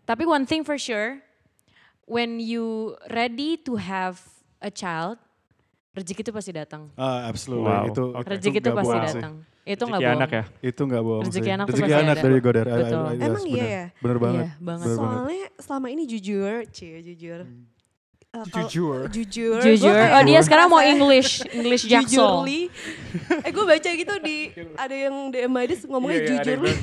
[0.08, 1.22] tapi one thing for sure,
[2.10, 4.18] when you ready to have
[4.64, 5.22] a child,
[5.94, 6.90] rezeki itu pasti datang.
[6.98, 7.70] Ah, absolutely.
[7.70, 7.86] Wow.
[7.94, 8.26] Itu Oke.
[8.26, 9.24] Rezeki itu pasti sih.
[9.70, 10.18] Itu nggak bohong.
[10.18, 10.44] anak ya.
[10.62, 11.54] Itu nggak bohong Rezeki sih.
[11.54, 12.24] anak Rezeki anak ada.
[12.24, 12.66] dari go there.
[12.66, 13.06] I- I- Betul.
[13.06, 13.70] Yes, Emang iya bener.
[13.70, 13.86] ya?
[13.96, 14.42] Bener banget.
[14.42, 14.86] Iya, banget.
[14.86, 15.18] Bener banget.
[15.20, 17.40] Soalnya selama ini jujur, cie jujur.
[17.40, 17.79] Eh,
[18.32, 19.00] kalau- Jujur.
[19.10, 19.58] Jujur.
[19.58, 19.90] Jujur.
[19.90, 21.84] kayak Oh dia sekarang mau English, English.
[21.92, 22.70] Jujurly.
[23.42, 24.38] eh gue baca gitu di
[24.76, 26.74] ada yang DM Aidis ngomongnya Iya, iya, yang jujurly.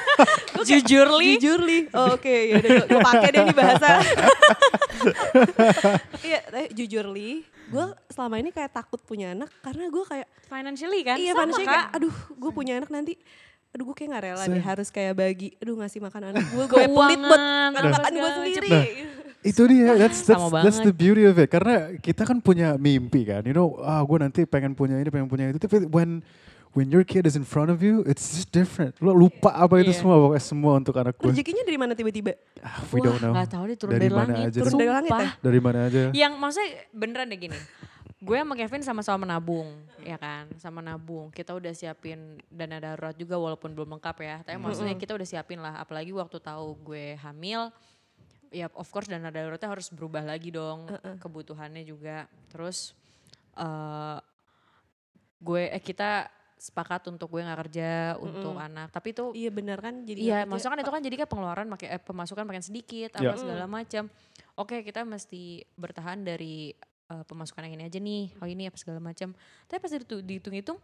[0.68, 1.28] Jujurly.
[1.36, 1.78] Jujurly.
[1.92, 3.88] Oh, Oke, ya udah gue pakai deh ini bahasa.
[6.20, 7.44] Iya, jujurly.
[7.68, 11.16] Gue selama ini kayak takut punya anak karena gue kayak Financially kan?
[11.16, 11.62] iya Sama, Kak.
[11.62, 13.14] kayak aduh gue punya anak nanti
[13.68, 16.84] aduh gue kayak gak rela deh harus kayak bagi aduh ngasih makan anak gue gue
[16.88, 17.42] pelit buat
[17.76, 18.84] makan gue sendiri Nah,
[19.40, 21.46] Itu dia, that's, that's, Sama that's the beauty of it.
[21.46, 25.30] Karena kita kan punya mimpi kan, you know, ah gue nanti pengen punya ini, pengen
[25.30, 25.58] punya itu.
[25.58, 26.20] Tapi when
[26.74, 28.98] when your kid is in front of you, it's just different.
[28.98, 29.98] Lo lupa apa itu Iya.
[30.02, 31.30] semua, pokoknya semua untuk anak gue.
[31.30, 33.30] rezekinya dari mana tiba-tiba Ah, we don't know.
[33.30, 34.46] Wah, gak tahu deh turun Dari dari, mana langit.
[34.50, 35.28] aja Turun dari langit ya?
[35.38, 36.02] Dari mana aja.
[36.10, 37.58] Yang maksudnya beneran deh gini.
[38.18, 39.70] gue sama Kevin sama-sama menabung,
[40.02, 41.30] ya kan, sama nabung.
[41.30, 44.36] Kita udah siapin dana darurat juga walaupun belum lengkap ya.
[44.42, 45.78] Tapi maksudnya kita udah siapin lah.
[45.78, 47.70] Apalagi waktu tahu gue hamil,
[48.50, 52.24] ya of course dana daruratnya harus berubah lagi dong, kebutuhannya juga.
[52.48, 52.92] Terus
[53.54, 54.18] eh
[55.38, 56.26] gue eh kita
[56.58, 58.90] sepakat untuk gue nggak kerja untuk anak.
[58.90, 61.88] Tapi itu Iya benar kan jadi Iya, maksudnya kan itu kan jadi kan pengeluaran makin
[61.94, 63.30] eh, pemasukan makin sedikit Iya.
[63.30, 64.10] apa segala macam.
[64.58, 66.74] Oke, kita mesti bertahan dari
[67.08, 68.24] eh, pemasukan yang ini aja nih.
[68.42, 69.30] Oh ini apa segala macam.
[69.70, 70.78] Tapi pas dihitung- dihitung-hitung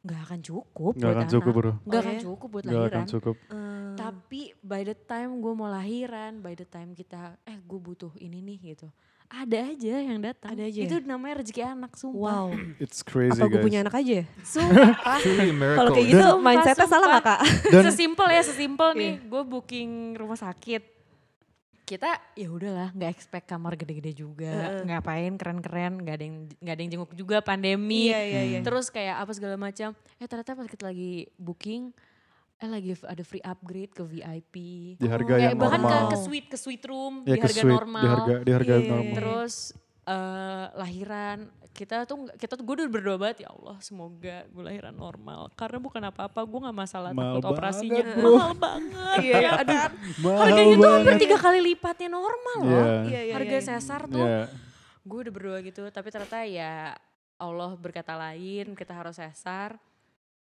[0.00, 1.34] nggak akan cukup Nggak buat akan anak.
[1.34, 1.72] cukup bro.
[1.78, 2.20] Nggak Oh, akan ya?
[2.22, 3.06] cukup buat Nggak akan lahiran.
[3.06, 3.36] cukup.
[3.44, 8.12] Eh, Tapi by the time gue mau lahiran, by the time kita eh gue butuh
[8.16, 8.88] ini nih gitu.
[9.28, 10.50] Ada aja yang datang.
[10.50, 12.18] Ada aja Itu namanya rezeki anak, sumpah.
[12.18, 12.46] wow.
[12.78, 13.62] It's crazy Apa gue guys.
[13.62, 14.24] punya anak aja ya?
[14.42, 15.18] Sumpah.
[15.20, 15.76] Truly a miracle.
[15.76, 16.10] Kalau kayak ya.
[16.10, 17.40] gitu mindsetnya salah gak kak?
[17.84, 19.28] Sesimpel ya sesimpel nih Iya.
[19.28, 20.82] gue booking rumah sakit
[21.90, 24.86] kita ya udahlah nggak expect kamar gede-gede juga Heeh.
[24.86, 28.58] ngapain keren-keren nggak ada yang nggak ada yang jenguk juga pandemi Iya iya iya.
[28.62, 29.90] terus kayak apa segala macam
[30.22, 31.90] eh ternyata pas kita lagi booking
[32.60, 34.54] eh lagi ada free upgrade ke VIP
[35.00, 36.10] di harga kayak yang bahkan ke, normal.
[36.12, 38.70] ke suite ke suite room ya di ke harga suite, normal di harga di harga
[38.70, 39.02] Iya, iya, normal.
[39.10, 39.16] iya.
[39.18, 39.54] terus
[40.10, 41.38] eh, lahiran
[41.70, 45.78] kita tuh kita tuh gue udah berdoa banget ya Allah semoga gue lahiran normal karena
[45.78, 48.32] bukan apa-apa gue nggak masalah Mahal takut operasinya banget, bro.
[48.34, 52.84] mahal banget Iya, ya kan Mahal harganya tuh hampir tiga kali lipatnya normal loh Iya.
[53.06, 53.64] Iya, iya, harga iya.
[53.64, 54.42] sesar tuh Iya.
[55.00, 56.74] gue udah berdoa gitu tapi ternyata ya
[57.38, 59.78] Allah berkata lain kita harus sesar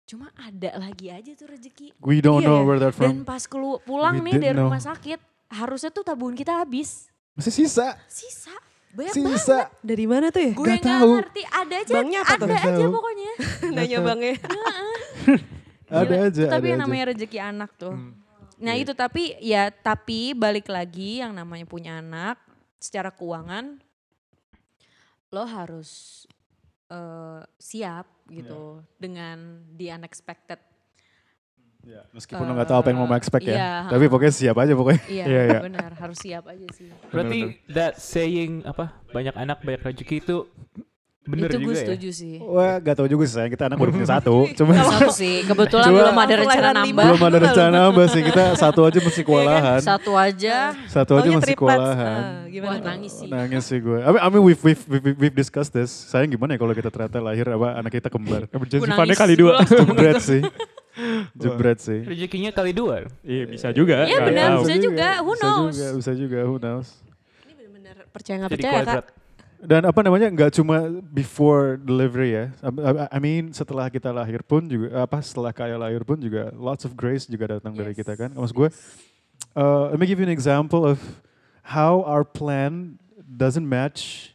[0.04, 3.24] cuma ada lagi aja tuh rezeki We don't Iya, know where that dan from.
[3.24, 4.67] pas kelu pulang We nih dari know.
[4.67, 5.21] rumah sakit
[5.54, 7.95] harusnya tuh tabungan kita habis Masih sisa.
[8.10, 8.52] sisa
[8.91, 9.60] banyak banget Sisa.
[9.80, 10.51] Dari mana tuh ya?
[10.51, 11.12] gue Nggak nggak tahu.
[11.15, 12.45] ngerti ada aja Banknya apa tuh?
[12.45, 12.91] ada aja tahu.
[12.91, 13.32] pokoknya
[13.69, 14.36] Nanya bangnya.
[15.91, 16.86] Ada aja, tapi ada yang aja.
[16.88, 18.15] namanya rezeki anak tuh Hmm.
[18.56, 18.82] nah Iya.
[18.82, 22.39] itu tapi ya tapi balik lagi yang namanya punya anak
[22.77, 23.75] secara keuangan
[25.30, 26.23] lo harus
[26.88, 29.38] eh, siap gitu dengan
[29.73, 30.60] the unexpected
[31.82, 33.54] Ya, meskipun lo nggak tahu apa yang mau Eh, expect ya.
[33.54, 35.02] iya, Tapi pokoknya siap aja pokoknya.
[35.08, 35.60] iya, Iya, iya.
[35.62, 40.46] benar harus siap aja sih Berarti that saying apa banyak anak banyak rezeki itu
[41.22, 41.82] bener itu gue juga ya.
[41.84, 44.36] setuju sih Wah gak tau juga sih sayang kita anak baru punya satu.
[44.58, 48.22] Cuma satu sih kebetulan Cuma- belum ada rencana nambah belum ada rencana nambah sih.
[48.24, 49.80] Kita satu aja masih kewalahan.
[49.80, 50.56] satu aja
[50.88, 52.20] Satu aja masih kewalahan.
[52.22, 52.72] Ah, gimana?
[52.72, 54.00] Wah, nangis sih Nangis sih gue.
[54.00, 55.89] I mean, I mean we've, we've, we've, we've discussed this.
[55.89, 58.46] Sayang gimana ya kalau kita ternyata lahir apa anak kita kembar.
[58.50, 59.62] Emergency fundnya kali dua.
[59.62, 60.41] Jebret sih.
[61.41, 62.01] Jebret sih.
[62.04, 63.08] Rezekinya kali dua.
[63.23, 64.04] Iya bisa juga.
[64.06, 64.62] Iya, benar, tahu.
[64.67, 65.75] bisa juga, who bisa knows?
[65.75, 66.88] juga, bisa juga, who knows.
[67.47, 68.86] Ini bener-bener percaya nggak percaya kak?
[68.86, 69.06] kuadrat.
[69.62, 72.45] Dan apa namanya nggak cuma before delivery ya.
[73.13, 76.97] I, mean setelah kita lahir pun juga apa setelah kaya lahir pun juga lots of
[76.97, 78.01] grace juga datang dari Yes.
[78.01, 78.34] kita kan.
[78.34, 78.69] Maksud gue,
[79.54, 80.97] uh, let me give you an example of
[81.62, 84.31] how our plan doesn't match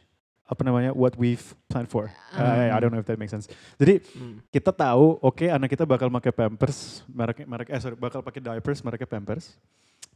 [0.47, 2.07] apa namanya what we've planned for.
[2.31, 3.51] Uh, I don't know if that makes sense.
[3.75, 4.39] Jadi Hmm.
[4.47, 8.79] kita tahu oke anak kita bakal pakai Pampers merek merek eh sorry bakal pakai diapers
[8.79, 9.59] mereknya Pampers.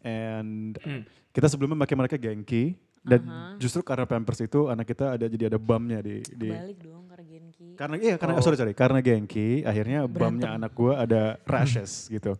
[0.01, 1.03] And Hmm.
[1.29, 3.57] kita sebelumnya pakai mereknya Genki dan Aha.
[3.57, 7.25] justru karena Pampers itu anak kita ada jadi ada bumnya di di balik dong karena
[7.27, 8.41] Genki karena iya karena Oh.
[8.41, 10.57] sorry sorry karena Genki akhirnya bumnya Berantem.
[10.57, 12.33] anak gua ada rashes gitu.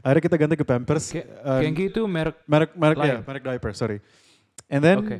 [0.00, 1.10] Akhirnya kita ganti ke Pampers.
[1.42, 3.18] Um, Genki itu merek merek merek ya lain.
[3.22, 3.98] merek diaper sorry.
[4.66, 5.16] And then Oke.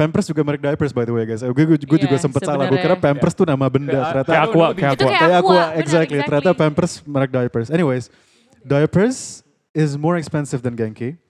[0.00, 1.44] Pampers juga merek diapers by the way guys.
[1.44, 2.64] Gue juga Iya, sempet salah.
[2.66, 2.96] Gue kira.
[2.96, 3.92] Pampers tuh nama benda.
[3.92, 5.04] Kayak- ternyata Kayak aqua, kayak aqua.
[5.04, 6.18] kayak aqua, aqua, benar, exactly.
[6.18, 6.62] Ternyata exactly.
[6.64, 7.68] Pampers merek diapers.
[7.68, 8.04] Anyways,
[8.62, 9.16] diapers
[9.70, 11.20] is more expensive than Genki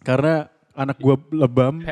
[0.00, 1.82] karena anak gua lebam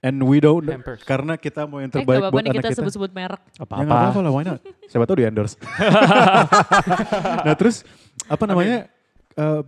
[0.00, 1.02] and we don't Pampers.
[1.02, 2.78] karena kita mau yang Eh, terbaik gak apa-apa buat nih anak kita kita.
[2.78, 3.40] sebut-sebut merek.
[3.42, 3.82] Ya Apa-apa.
[3.84, 4.60] apa-apa lah, why not?
[4.86, 5.58] Siapa tahu di endorse.
[7.46, 7.82] nah terus
[8.24, 8.86] apa namanya?
[9.34, 9.60] uh,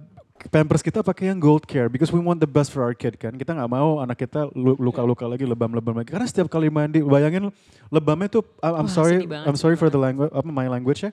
[0.49, 3.37] Pampers kita pakai yang Gold Care because we want the best for our kid kan.
[3.37, 6.11] Kita nggak mau anak kita lu- luka-luka lagi, lebam-lebam lagi.
[6.11, 7.53] Karena setiap kali mandi, bayangin
[7.93, 11.11] lebamnya tuh, I'm Wah, sorry, I'm sorry for the language, apa my language ya.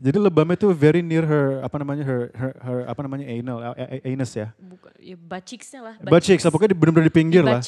[0.00, 4.32] Jadi lebamnya tuh very near her, apa namanya her, her, her apa namanya anal, anus
[4.32, 4.48] ya.
[4.56, 4.90] Bukan,
[5.68, 5.94] ya lah.
[6.00, 7.60] Lah, pokoknya di- bener-bener di pinggir lah.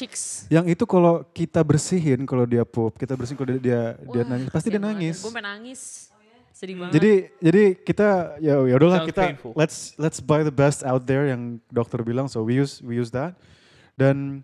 [0.49, 4.29] Yang itu kalau kita bersihin, kalau dia pup, kita bersihin kalau dia dia, dia Wah,
[4.33, 5.21] nangis, pasti dia nangis.
[5.21, 6.09] Gue nangis.
[6.55, 6.93] Sedih banget.
[6.95, 7.13] Jadi
[7.43, 9.51] jadi kita ya ya udahlah Sounds kita painful.
[9.59, 13.11] let's let's buy the best out there yang dokter bilang so we use we use
[13.11, 13.35] that
[13.99, 14.39] dan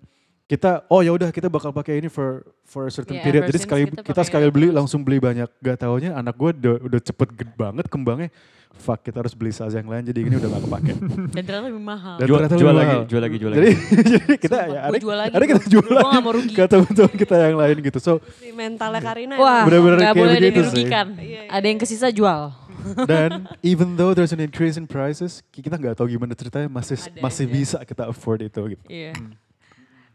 [0.52, 3.60] kita oh ya udah kita bakal pakai ini for for a certain Yeah, period jadi
[3.64, 4.76] sekali kita kita, sekali beli terus.
[4.76, 8.28] langsung beli banyak gak taunya anak gue udah, udah cepet gede banget kembangnya
[8.74, 10.94] fuck kita harus beli size yang lain jadi ini udah gak kepake
[11.36, 12.16] Dan ternyata lebih mahal.
[12.20, 13.08] Dan Jual, ternyata jual lebih lagi, mahal.
[13.08, 13.76] jual lagi, jual jadi, lagi.
[14.12, 16.52] jadi kita Sumpah, ya ada, jual lagi ada kita jual lagi nggak mau rugi.
[16.52, 19.64] ke teman-teman kita yang lain gitu so Si mentalnya Karina Wah.
[19.64, 21.06] Bener-bener kayak boleh ada dirugikan.
[21.16, 21.42] Iya, iya.
[21.48, 22.42] Ada yang kesisa jual.
[23.06, 23.30] Dan
[23.62, 27.46] even though there's an increase in prices, kita nggak tahu gimana ceritanya masih Ada masih
[27.46, 27.54] aja.
[27.54, 28.84] bisa kita afford itu gitu.
[28.90, 29.14] Iya.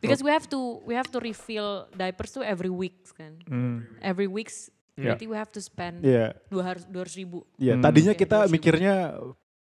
[0.07, 3.35] Because we have to we have to refill diapers tuh every week kan.
[3.45, 3.83] Hmm.
[3.99, 5.12] Every weeks Iya.
[5.12, 7.45] berarti we have to spend Iya, dua harus dua ribu.
[7.57, 7.77] iya.
[7.77, 7.85] Hmm.
[7.85, 8.55] Tadinya Oke, kita 200 ribu.
[8.55, 8.95] mikirnya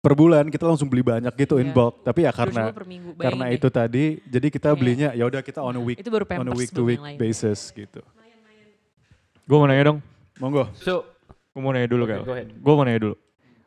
[0.00, 1.76] per bulan kita langsung beli banyak gitu in Iya.
[1.76, 3.10] bulk, tapi ya 200 karena minggu.
[3.12, 4.78] karena bayangin itu tadi, jadi kita Iya.
[4.78, 6.02] belinya ya udah kita on a week deh.
[6.02, 8.00] itu baru on a week to week basis gitu.
[9.44, 9.98] Gue mau nanya dong.
[10.38, 10.72] Monggo.
[10.74, 11.04] So,
[11.52, 12.20] Gue mau nanya dulu Okay, kan.
[12.22, 12.48] go ahead.
[12.52, 13.14] Gue mau nanya dulu.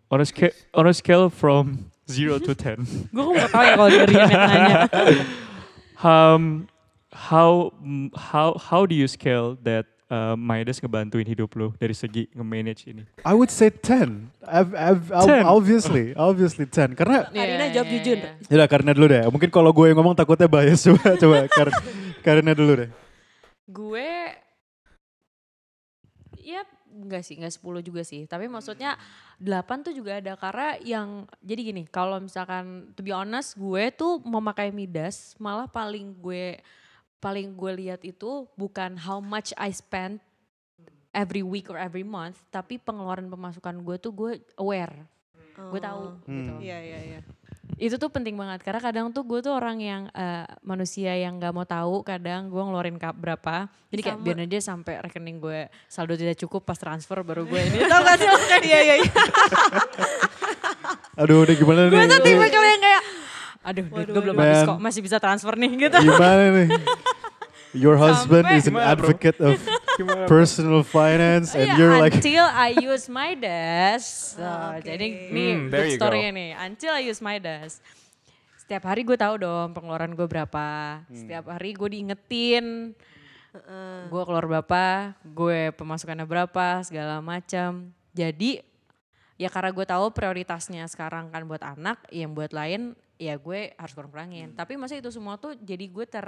[0.10, 2.82] On a, scale, on a scale from 0 to 10.
[3.14, 4.78] Gue kok gak tau ya kalau dari yang nanya.
[6.04, 6.68] um,
[7.12, 7.74] how
[8.16, 13.04] how how do you scale that uh, Midas ngebantuin hidup lo dari segi nge-manage ini?
[13.26, 14.30] I would say 10.
[14.46, 15.46] I've, I've, 10.
[15.46, 16.98] obviously, obviously 10.
[16.98, 18.18] Karena Karina Iya, jawab jujur.
[18.50, 18.58] iya.
[18.62, 19.22] Ya karena dulu deh.
[19.30, 21.70] Mungkin kalau gue yang ngomong takutnya bias coba coba Kar
[22.26, 22.90] karena dulu deh.
[23.70, 24.10] Gue
[26.42, 28.26] ya enggak sih, enggak 10 juga sih.
[28.26, 28.98] Tapi maksudnya
[29.38, 34.20] 8 tuh juga ada karena yang jadi gini, kalau misalkan to be honest gue tuh
[34.26, 36.60] memakai Midas malah paling gue
[37.20, 40.24] paling gue lihat itu bukan how much I spend
[41.12, 44.94] every week or every month, tapi pengeluaran pemasukan gue tuh gue aware.
[45.58, 46.16] Gue tahu Oh.
[46.24, 46.54] gitu.
[46.56, 46.60] Hmm.
[46.64, 47.22] Iya iya iya.
[47.80, 51.56] Itu tuh penting banget karena kadang tuh gue tuh orang yang eh, manusia yang nggak
[51.56, 54.26] mau tahu kadang gue ngeluarin kap berapa jadi kayak Sama.
[54.28, 58.20] biar aja sampai rekening gue saldo tidak cukup pas transfer baru gue ini tau gak
[58.20, 59.12] sih kayak Iya iya iya.
[61.24, 61.96] Aduh, ini gimana nih?
[61.96, 63.04] gue tuh tipe kalau yang kayak
[63.60, 66.68] aduh duit Waduh, gue belum habis kok masih bisa transfer nih gitu Gimana nih?
[67.72, 69.54] Your husband Sampai- is an advocate of
[70.26, 74.34] personal finance and Iya, you're like until I use my dash.
[74.34, 74.84] So, Oke.
[74.84, 76.34] Jadi ini Hmm, there good you story go.
[76.34, 76.50] nih.
[76.56, 77.78] Until I use my dash.
[78.58, 80.68] Setiap hari gue tahu dong pengeluaran gue berapa.
[81.08, 82.98] Setiap hari gue diingetin.
[84.08, 84.86] Gue keluar berapa,
[85.24, 87.90] gue pemasukannya berapa, segala macam.
[88.14, 88.62] Jadi
[89.36, 93.94] ya karena gue tahu prioritasnya sekarang kan buat anak, yang buat lain ya gue harus
[93.94, 94.54] kurang-kurangin.
[94.54, 96.26] Tapi masa itu semua tuh jadi gue ter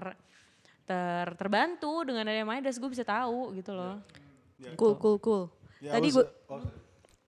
[0.86, 4.02] ter terbantu dengan adanya Midas gue bisa tahu gitu loh.
[4.78, 5.44] Cool cool cool.
[5.82, 6.26] Ya, Tadi gue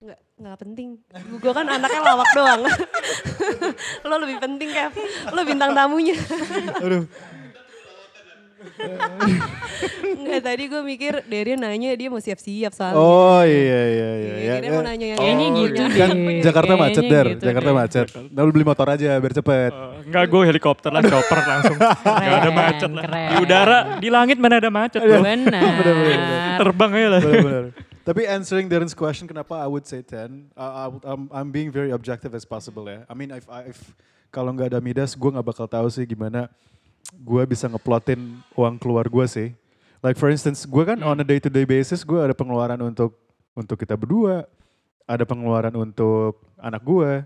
[0.04, 0.88] nggak nggak penting.
[1.42, 2.62] Gue kan anaknya lawak doang.
[4.08, 4.94] lo lebih penting Kev.
[5.32, 6.14] Lo bintang tamunya.
[6.78, 7.08] Aduh,
[10.14, 12.98] Enggak tadi gue mikir Darian nanya dia mau siap-siap soalnya.
[12.98, 14.10] Oh iya iya iya.
[14.14, 14.72] Iya, ya, kirain ya.
[14.74, 15.82] mau nanya yang Kayaknya yang gitu.
[15.94, 16.42] Kan deh.
[16.42, 17.76] Jakarta macet der, gitu Jakarta deh.
[17.76, 18.06] macet.
[18.32, 19.72] Lalu beli motor aja biar cepet.
[19.72, 21.76] Uh, enggak, gue helikopter lah, chopper langsung.
[22.24, 23.04] Gak ada macet lah.
[23.04, 23.28] keren.
[23.28, 25.00] Di udara, di langit mana ada macet.
[25.08, 25.62] Benar.
[26.60, 27.20] Terbang aja lah.
[27.20, 27.64] Benar-benar.
[28.08, 30.52] Tapi answering Darren's question, kenapa I would say 10?
[30.52, 33.08] Uh, I I'm, I'm being very objective as possible ya.
[33.08, 33.80] I mean, if, if
[34.28, 36.52] kalau nggak ada Midas, gue nggak bakal tahu sih gimana
[37.20, 39.48] gue bisa ngeplotin uang keluar gue sih.
[40.04, 43.16] Like for instance, gue kan on a day to day basis, gue ada pengeluaran untuk
[43.56, 44.44] untuk kita berdua,
[45.08, 47.24] ada pengeluaran untuk anak gue,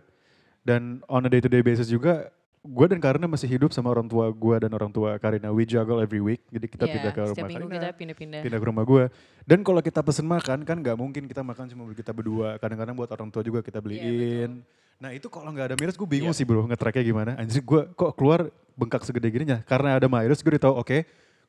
[0.62, 2.30] dan on a day to day basis juga
[2.68, 5.48] gue dan Karina masih hidup sama orang tua gue dan orang tua Karina.
[5.54, 8.40] We juggle every week, jadi kita Iya, pindah ke rumah setiap minggu Karina kita pindah-pindah.
[8.44, 9.04] pindah ke rumah gue.
[9.48, 12.60] Dan kalau kita pesen makan kan nggak mungkin kita makan cuma kita berdua.
[12.60, 14.60] Kadang-kadang buat orang tua juga kita beliin.
[14.98, 17.30] Nah itu kalau nggak ada Miras gue bingung sih bro nge-tracknya gimana.
[17.38, 19.62] Anjir gue kok keluar bengkak segede gininya.
[19.66, 20.98] Karena ada Miras gue udah tahu oke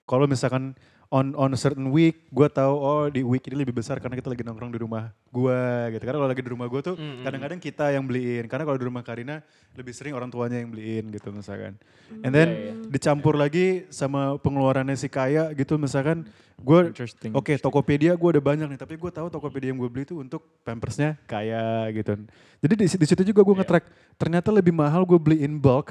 [0.10, 0.74] kalau misalkan
[1.10, 4.30] on on a certain week gue tahu oh di week ini lebih besar karena kita
[4.30, 5.62] lagi nongkrong di rumah gue
[5.94, 6.04] gitu.
[6.06, 7.26] Karena kalau lagi di rumah gue tuh Mm-mm.
[7.26, 8.46] kadang-kadang kita yang beliin.
[8.46, 9.42] Karena kalau di rumah Karina
[9.74, 11.78] lebih sering orang tuanya yang beliin gitu misalkan.
[12.22, 12.74] And then Iya, iya.
[12.90, 16.30] dicampur lagi sama pengeluarannya si kaya gitu misalkan
[16.62, 16.94] gue.
[17.34, 20.46] Oke, Tokopedia gue ada banyak nih, tapi gue tahu Tokopedia yang gue beli itu untuk
[20.62, 22.22] pampersnya kaya gitu.
[22.62, 23.62] Jadi di, di situ juga gue Iya.
[23.66, 23.86] nge-track,
[24.20, 25.90] ternyata lebih mahal gue beli in bulk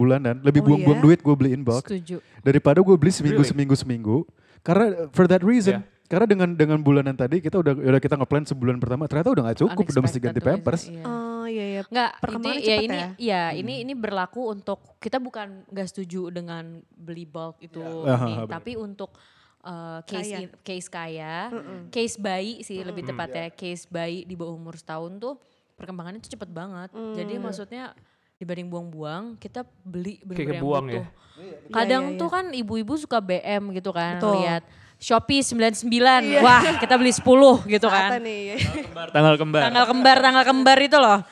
[0.00, 1.04] bulanan, lebih Oh buang-buang iya?
[1.04, 2.24] duit gue beli in bulk Setuju.
[2.40, 3.52] daripada gue beli seminggu Really?
[3.52, 4.16] seminggu seminggu.
[4.60, 6.06] Karena for that reason, Yeah.
[6.06, 9.58] karena dengan dengan bulanan tadi kita udah udah kita ngeplan sebulan pertama, ternyata udah gak
[9.58, 10.82] cukup, udah mesti Unexpected ganti biasanya, pampers.
[10.86, 11.04] iya.
[11.04, 11.80] Oh iya iya.
[11.82, 13.08] Enggak, Perkembangannya ini ya ini ya?
[13.16, 17.88] ya ini ini berlaku untuk kita bukan nggak setuju dengan beli bulk itu Ya.
[17.88, 18.52] ini, Aha, benar.
[18.52, 19.10] tapi untuk
[19.62, 20.38] uh, case Kaya.
[20.40, 21.80] in- case kaya, Mm-mm.
[21.88, 23.16] case bayi sih lebih Mm-mm.
[23.16, 25.34] tepatnya case bayi di bawah umur setahun tuh
[25.74, 26.88] perkembangannya tuh cepet banget.
[26.92, 27.42] Jadi Mm.
[27.42, 27.84] maksudnya
[28.40, 30.96] dibanding buang-buang kita beli bener-bener yang kebuang butuh.
[30.96, 31.06] ya?
[31.70, 32.34] Kadang Iya, iya, tuh iya.
[32.34, 34.34] kan ibu-ibu suka BM gitu kan Betul.
[34.40, 34.62] lihat
[34.96, 36.40] Shopee 99, Iya.
[36.40, 37.24] wah kita beli 10
[37.66, 38.20] gitu kan.
[38.20, 38.60] nih?
[39.08, 39.60] Tanggal kembar.
[39.62, 41.20] Tanggal kembar, tanggal kembar itu loh.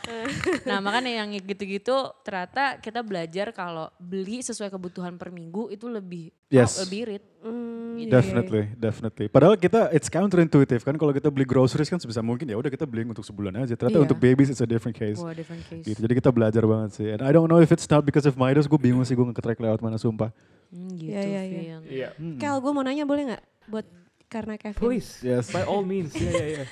[0.65, 1.93] Nah makanya yang gitu-gitu
[2.23, 6.81] ternyata kita belajar kalau beli sesuai kebutuhan per minggu itu lebih Yes.
[6.81, 7.25] lebih irit.
[7.39, 8.11] Hmm, iya, iya, iya.
[8.11, 9.27] Definitely, definitely.
[9.31, 12.83] Padahal kita it's counterintuitive kan kalau kita beli groceries kan sebisa mungkin ya udah kita
[12.83, 13.79] beli untuk sebulan aja.
[13.79, 14.07] Ternyata Iya.
[14.11, 15.23] untuk babies it's a different case.
[15.23, 15.87] Wah different case.
[15.87, 15.99] Gitu.
[16.03, 17.07] Jadi kita belajar banget sih.
[17.15, 19.57] And I don't know if it's not because of Midas, gue bingung sih gue nge-track
[19.57, 20.35] lewat mana sumpah.
[20.69, 21.77] Hmm, gitu Iya, iya, iya.
[21.79, 21.89] Vin.
[21.89, 22.09] Iya.
[22.43, 23.87] Kel, gue mau nanya boleh nggak buat
[24.27, 24.83] karena Kevin?
[24.83, 25.23] Please.
[25.23, 25.49] Yes.
[25.49, 26.11] By all means.
[26.13, 26.65] Iya, iya, iya.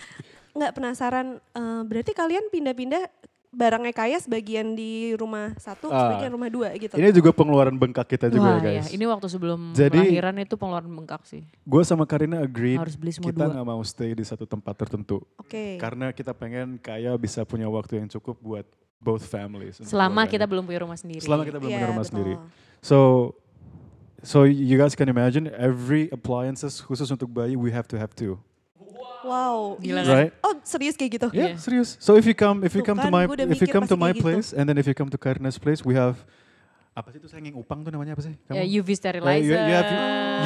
[0.50, 3.07] Nggak penasaran, eh, berarti kalian pindah-pindah
[3.50, 6.06] barangnya kaya sebagian di rumah satu, Ah.
[6.12, 6.94] sebagian rumah dua gitu.
[6.94, 8.92] Ini juga pengeluaran bengkak kita juga Wah ya ya, guys.
[8.92, 11.42] ini waktu sebelum Jadi- lahiran itu pengeluaran bengkak sih.
[11.62, 13.52] Gue sama Karina agree Harus beli semua kita dua.
[13.54, 15.24] nggak mau stay di satu tempat tertentu.
[15.37, 15.76] Oke.
[15.76, 19.78] Karena kita pengen kaya bisa punya waktu yang cukup buat both families.
[19.80, 21.20] Selama kita belum punya rumah sendiri.
[21.20, 22.12] Selama kita belum Iya, punya rumah betul.
[22.12, 22.35] sendiri.
[22.80, 22.98] So
[24.22, 28.40] so you guys can imagine every appliances khusus untuk bayi we have to have two.
[29.27, 29.57] Wow.
[29.77, 30.07] Gila iya.
[30.07, 30.17] kan?
[30.17, 30.33] Right?
[30.41, 31.29] Oh serius kayak gitu?
[31.35, 31.59] Yeah, Iya.
[31.59, 31.99] serius.
[31.99, 33.99] So if you come if you Tuh come to kan, my if you come to
[33.99, 34.23] my gitu.
[34.23, 36.15] place and then if you come to Karina's place we have
[36.97, 38.33] apa sih itu senging upang tuh namanya apa sih?
[38.49, 38.81] Ya, Kamu?
[38.81, 39.45] UV Eh, sterilizer.
[39.45, 39.91] you, you have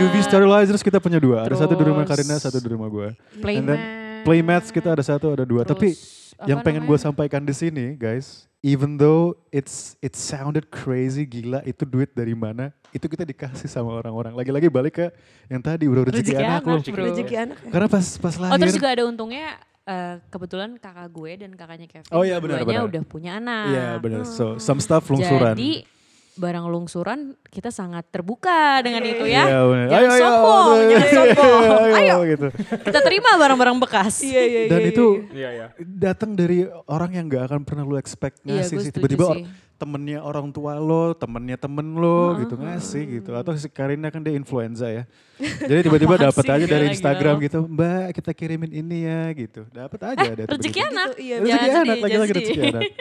[0.02, 1.46] UV sterilizers kita punya dua.
[1.46, 3.08] Ada satu di rumah Terus- Karina, satu di rumah gue.
[3.38, 3.60] Playmat.
[3.62, 3.80] And then
[4.20, 5.62] Playmats kita ada satu, ada dua.
[5.62, 10.68] Tapi Terus, apa yang pengen gue sampaikan di sini, guys, even though it's it sounded
[10.68, 12.72] crazy gila itu duit dari mana?
[12.92, 14.34] Itu kita dikasih sama orang-orang.
[14.34, 15.06] Lagi-lagi balik ke
[15.48, 17.04] yang tadi udah rezeki, Rezeki anak, anak, bro.
[17.06, 17.70] Rezeki anak ya?
[17.70, 18.52] Karena pas pas lahir.
[18.52, 19.46] Oh terus juga ada untungnya
[19.86, 22.84] eh, kebetulan kakak gue dan kakaknya Kevin Oh, iya, benar, benar.
[22.86, 23.64] udah punya anak.
[23.72, 24.22] Iya benar.
[24.26, 25.54] So some stuff lungsuran.
[25.56, 25.86] Jadi
[26.32, 29.44] barang lungsuran kita sangat terbuka dengan itu ya.
[29.44, 29.60] Iya.
[29.88, 31.60] Jangan Ayo, sombong, ayo, jangan ayo, sombong.
[31.66, 32.16] ayo, Ayo.
[32.24, 32.46] gitu.
[32.80, 34.14] Kita terima barang-barang bekas.
[34.20, 34.70] Iya iya iya.
[34.70, 35.26] Dan iya, itu iya.
[35.34, 35.66] Iya ya.
[35.82, 38.92] datang dari orang yang gak akan pernah lu expect Iya, ngasih gue sih.
[38.92, 39.44] Tiba-tiba sih.
[39.44, 43.32] or- temennya orang tua lo, temennya temen lo gitu ngasih gitu.
[43.32, 45.08] Atau si Karina kan dia influenza ya.
[45.40, 47.44] Jadi tiba-tiba dapat aja dari Gila, Instagram gila.
[47.48, 49.64] gitu, Mbak kita kirimin ini ya gitu.
[49.68, 50.84] Dapat aja ada Eh, Rezeki tiba-tiba.
[50.86, 51.08] anak.
[51.10, 52.82] Gitu, iya, Rezeki anak, lagi-lagi rezeki anak.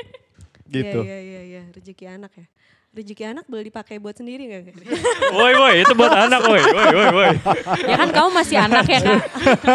[0.69, 0.99] Gitu.
[1.01, 2.45] Iya iya iya, rezeki anak ya.
[2.89, 4.73] Rezeki anak boleh dipakai buat sendiri gak?
[5.37, 7.31] Woi woi itu buat anak woi woi woi woi.
[7.85, 9.21] Ya kan kamu masih anak ya kak.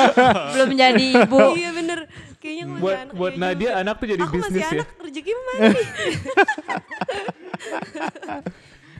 [0.53, 1.39] Belum jadi ibu.
[1.55, 2.11] iya bener.
[2.37, 3.15] Kayaknya gue Buat masih anak.
[3.15, 3.81] buat Nadia juga.
[3.81, 4.75] anak tuh jadi Aku masih bisnis ya.
[4.75, 5.87] anak, rezeki mana nih?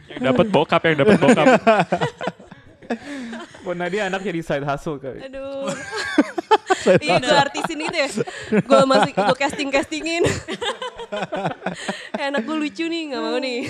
[0.15, 1.47] Yang dapat bokap yang dapat bokap.
[3.61, 5.21] Buat Nadia anak jadi side hustle kali.
[5.23, 5.75] Aduh.
[7.01, 8.09] Iya gue artisin gitu ya.
[8.65, 10.25] Gue masih gue casting castingin.
[12.17, 13.61] anak gue lucu nih nggak mau nih.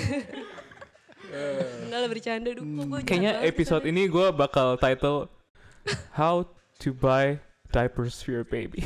[1.85, 2.95] Enggak lah bercanda dulu.
[2.95, 5.27] Jahat Kayaknya episode ini gue bakal title
[6.15, 6.47] How
[6.81, 7.37] to buy
[7.69, 8.81] diapers for your baby.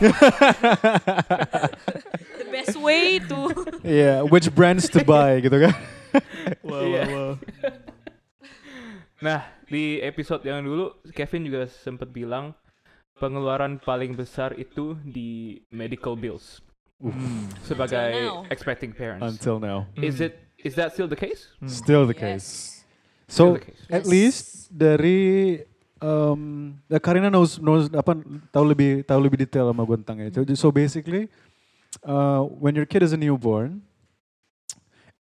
[2.39, 3.53] The best way to.
[3.85, 5.73] Iya, which brands to buy gitu kan.
[6.65, 7.03] Wow Iya.
[7.05, 7.31] wow wow.
[9.19, 12.55] Nah, di episode yang dulu Kevin juga sempat bilang
[13.19, 16.63] pengeluaran paling besar itu di medical bills
[17.63, 18.51] sebagai Until now.
[18.51, 19.23] expecting parents.
[19.23, 19.87] Until now.
[19.95, 21.47] Is it is that still the case?
[21.63, 22.23] Still the Yes.
[22.23, 22.49] case.
[23.29, 23.81] So Still the case.
[23.87, 24.07] at Yes.
[24.07, 25.19] least dari
[25.99, 28.15] um, ya Karina knows knows apa
[28.51, 30.43] tahu lebih tahu lebih detail sama gue tentang itu.
[30.55, 31.27] So basically,
[32.03, 33.83] uh, when your kid is a newborn,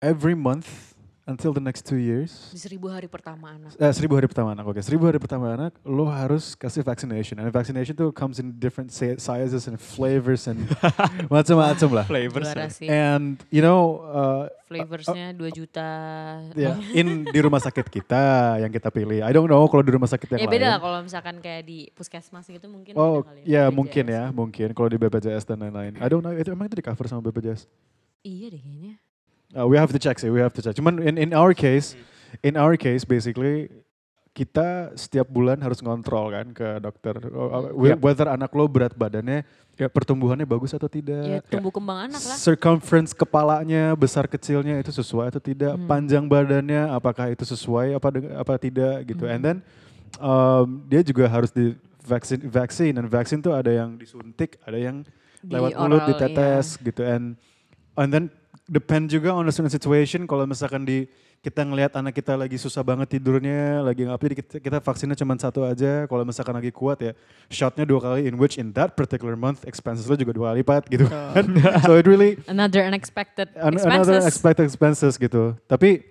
[0.01, 0.88] every month
[1.29, 3.71] until the next two years, Di seribu hari pertama anak.
[3.71, 7.37] eh, seribu hari pertama anak, oke, seribu hari pertama anak, lo harus kasih vaccination.
[7.37, 10.65] And vaccination tuh comes in different si- sizes and flavors and
[11.29, 12.05] macam-macam lah.
[12.05, 12.49] Flavors.
[12.79, 12.89] Ya.
[13.13, 15.89] And you know, uh, Flavorsnya 2 juta.
[16.53, 18.21] ya in di rumah sakit kita
[18.57, 19.19] yang kita pilih.
[19.19, 20.69] I don't know kalau di rumah sakit yang Ya beda lain.
[20.69, 23.73] lah kalau misalkan kayak di puskesmas gitu mungkin Oh, beda kali ya BPJS.
[23.73, 25.97] mungkin ya, mungkin kalau di BPJS dan lain-lain.
[25.97, 27.65] I don't know, itu emang itu di cover sama BPJS?
[28.21, 28.93] Iya deh kayaknya.
[29.49, 30.77] Uh, we have to check sih, we have to check.
[30.77, 31.97] Cuman in in our case,
[32.45, 33.69] in our case basically
[34.29, 37.99] kita setiap bulan harus ngontrol kan ke dokter Oh, uh, whe- Yep.
[37.99, 39.41] whether anak lo berat badannya,
[39.75, 39.89] Yep.
[39.89, 41.49] pertumbuhannya bagus atau Ya tidak.
[41.49, 42.37] tumbuh kembang anak lah.
[42.37, 45.89] Circumference kepalanya besar kecilnya itu sesuai atau tidak, Hmm.
[45.89, 48.07] panjang badannya apakah itu sesuai apa
[48.37, 49.25] apa tidak gitu.
[49.25, 49.33] Hmm.
[49.33, 49.57] And then
[50.21, 51.73] um, dia juga harus di
[52.05, 55.01] vaksin vaksin dan vaksin tuh ada yang disuntik, ada yang
[55.41, 56.09] Di lewat mulut oral, iya.
[56.15, 57.33] ditetes gitu and
[57.97, 58.25] and then
[58.69, 60.23] depend juga on the certain situation.
[60.23, 64.77] Kalau misalkan di kita ngelihat anak kita lagi susah banget tidurnya lagi jadi kita, kita
[64.83, 66.05] vaksinnya cuma satu aja.
[66.05, 67.11] Kalau misalkan lagi kuat ya
[67.49, 70.83] shotnya dua kali in which in that particular month expenses lo juga dua kali lipat
[70.91, 71.43] gitu kan.
[71.89, 74.05] So it really Another unexpected an- expenses.
[74.07, 75.55] another expected expenses gitu.
[75.65, 76.03] Tapi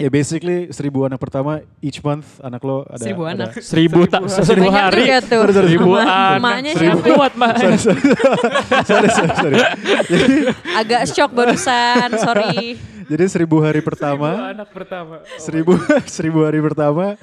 [0.00, 3.50] ya basically seribu anak pertama each month anak lo ada Seribu ada- anak.
[3.60, 5.02] Seribu tak seribu Banyak hari.
[5.04, 5.42] juga tuh.
[5.52, 6.40] Seribu anak.
[6.72, 7.14] Seribu siapa?
[7.14, 7.50] kuat mah.
[7.54, 8.02] sorry, sorry,
[8.82, 9.58] sorry, sorry, sorry.
[10.72, 12.80] Agak shock barusan, sorry.
[13.04, 15.18] Jadi seribu hari Seribu pertama, anak pertama.
[15.18, 15.72] Oh seribu
[16.16, 17.18] seribu hari pertama,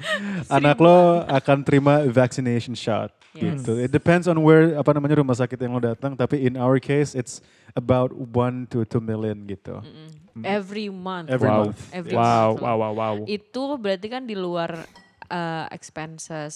[0.46, 3.08] anak lo akan terima vaccination shot.
[3.32, 3.64] Yes.
[3.64, 3.72] Gitu.
[3.80, 6.12] It depends on where apa namanya rumah sakit yang lo datang.
[6.12, 7.40] Tapi in our case, it's
[7.72, 9.80] about one to two million gitu.
[9.80, 10.17] Mm-mm.
[10.42, 11.28] Every month.
[11.28, 11.58] Every Wow.
[11.64, 11.80] month.
[11.90, 12.60] Every Wow month.
[12.60, 13.14] wow wow wow.
[13.24, 14.84] Itu berarti kan di luar
[15.26, 16.54] uh, expenses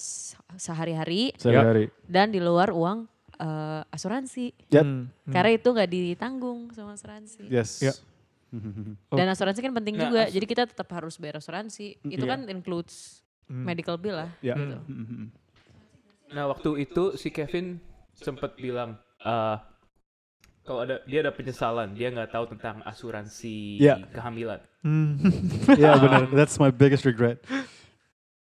[0.55, 1.89] sehari-hari Sehari-hari.
[2.05, 4.53] dan di luar uang uh, asuransi.
[4.69, 4.85] Yep.
[4.85, 5.33] Hmm, hmm.
[5.33, 7.47] Karena itu nggak ditanggung sama asuransi.
[7.47, 7.81] Yes.
[9.09, 9.17] Oh.
[9.17, 10.23] Dan asuransi kan penting Nah, juga.
[10.29, 11.97] Jadi kita tetap harus bayar asuransi.
[12.05, 12.37] Itu Iya.
[12.37, 13.65] kan includes Hmm.
[13.65, 14.31] medical bill lah.
[14.41, 14.53] Ya.
[14.55, 14.77] Gitu.
[16.31, 17.81] Nah waktu itu si Kevin
[18.13, 19.57] sempat bilang, eh
[20.63, 23.99] kalau ada dia ada penyesalan, dia nggak tahu tentang asuransi Iya.
[24.09, 24.61] kehamilan.
[25.73, 27.43] Iya benar, that's my biggest regret.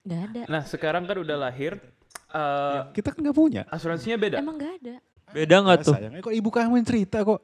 [0.03, 0.43] Gak ada.
[0.47, 1.77] Nah sekarang kan udah lahir,
[2.31, 3.63] eh, Kita kan nggak punya.
[3.67, 4.37] asuransinya beda.
[4.39, 4.97] Emang gak ada.
[5.31, 5.95] Beda nggak tuh?
[5.95, 7.41] sayang, eh, kok ibu kamu yang cerita kok?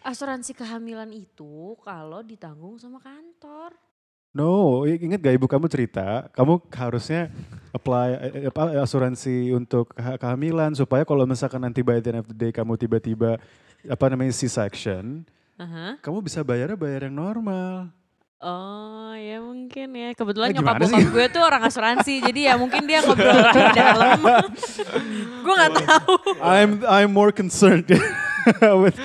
[0.00, 3.74] Asuransi kehamilan itu kalau ditanggung sama kantor.
[4.30, 7.34] No, i- ingat gak ibu kamu cerita, kamu harusnya
[7.70, 12.26] apply eh, apa, asuransi untuk keha- kehamilan supaya kalau misalkan nanti by the end of
[12.26, 13.42] the day kamu tiba-tiba
[13.86, 15.24] apa namanya C-section,
[15.56, 15.96] Aha.
[16.00, 17.88] kamu bisa bayarnya bayar yang normal.
[18.40, 20.16] Oh ya mungkin ya.
[20.16, 22.24] Kebetulan Eh, nyokap bokap gue tuh orang asuransi.
[22.24, 24.16] jadi ya mungkin dia ngobrol lebih dalam.
[25.44, 26.14] gue gak tahu.
[26.40, 27.84] I'm I'm more concerned
[28.80, 28.96] with,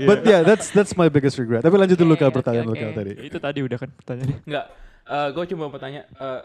[0.00, 1.66] but yeah, that's that's my biggest regret.
[1.66, 2.78] Tapi lanjut dulu ke Oke, oke, pertanyaan oke.
[2.78, 3.12] lokal tadi.
[3.26, 4.38] Itu tadi udah kan pertanyaannya.
[4.46, 4.66] Nggak,
[5.34, 6.40] gue cuma mau tanya, eh,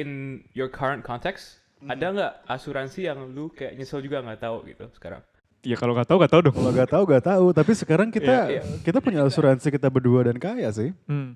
[0.00, 0.08] in
[0.56, 5.20] your current context, ada nggak asuransi yang lu kayak nyesel juga nggak tahu gitu sekarang?
[5.60, 6.54] Ya kalau nggak tahu nggak tahu dong.
[6.54, 8.62] Kalau nggak tahu nggak tahu, tapi sekarang kita Iya, iya.
[8.80, 10.94] kita punya asuransi kita berdua dan kaya sih.
[11.04, 11.34] Hmm.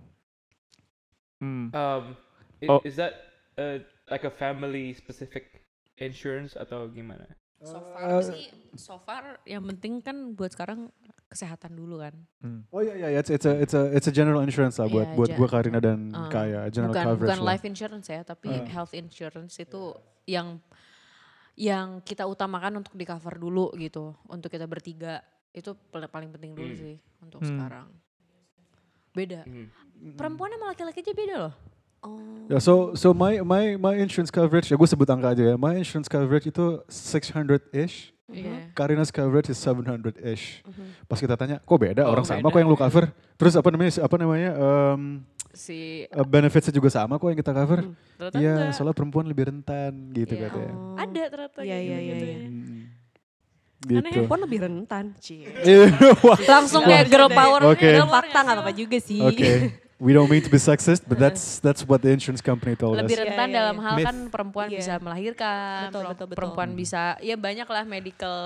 [1.38, 1.68] Hmm.
[1.70, 2.04] Um,
[2.60, 2.78] i- Oh.
[2.82, 3.12] Is that
[3.56, 5.66] uh, like a family specific
[5.96, 7.26] insurance atau gimana?
[7.58, 8.44] So Eh, far sih,
[8.74, 10.90] so far yang penting kan buat sekarang
[11.28, 12.14] kesehatan dulu kan.
[12.38, 12.62] Hmm.
[12.68, 15.14] Oh iya iya, it's it's a it's a it's a general insurance lah buat Iya,
[15.14, 17.48] buat ja- gua Karina dan Uh, Kaya, general bukan coverage bukan lah.
[17.48, 18.66] life insurance ya, tapi Uh.
[18.68, 19.94] health insurance itu
[20.24, 20.58] yang
[21.54, 25.20] yang kita utamakan untuk di cover dulu gitu, untuk kita bertiga
[25.52, 26.80] itu paling paling penting dulu Hmm.
[26.80, 27.48] sih untuk Hmm.
[27.48, 27.86] sekarang.
[29.12, 29.44] Beda.
[29.44, 29.68] Hmm.
[30.16, 31.54] Perempuan sama laki-laki aja beda loh.
[32.02, 32.18] Oh.
[32.50, 35.54] Ya, so so my my my insurance coverage ya gue sebut angka aja ya.
[35.54, 38.10] My insurance coverage itu 600 ish.
[38.32, 38.72] Iya.
[38.72, 40.64] Karina's coverage is 700 ish.
[40.64, 41.04] Mhm.
[41.04, 42.48] Pas kita tanya, kok beda Oh, orang sama beda.
[42.48, 43.04] kok yang lu cover?
[43.36, 45.00] Terus apa namanya apa namanya um,
[45.52, 47.80] Si uh, benefitsnya juga sama kok yang kita cover?
[47.82, 47.94] Hmm.
[48.32, 48.72] Iya, enggak.
[48.72, 50.48] soalnya perempuan lebih rentan gitu Iya.
[50.48, 50.72] katanya.
[50.72, 50.96] Oh.
[50.96, 52.32] ada ternyata Iya, kayak iya, iya, gitu iya.
[52.32, 52.38] ya.
[52.42, 52.80] Hmm.
[53.82, 54.14] Aneh Gitu.
[54.14, 55.04] Perempuan lebih rentan.
[55.18, 55.46] Cie.
[56.48, 57.60] Langsung kayak girl power.
[57.68, 57.82] Oke.
[57.92, 59.18] girl Fakta nggak apa-apa juga sih.
[59.20, 59.50] Oke.
[59.98, 63.02] We don't mean to be sexist, but that's that's what the insurance company told us.
[63.02, 63.84] lebih Iya, rentan iya, dalam iya.
[63.84, 64.06] hal Myth.
[64.06, 64.78] kan perempuan Iya.
[64.78, 66.36] bisa melahirkan, Betul, betul, betul.
[66.38, 66.78] perempuan Hmm.
[66.78, 68.38] bisa, ya banyak lah medical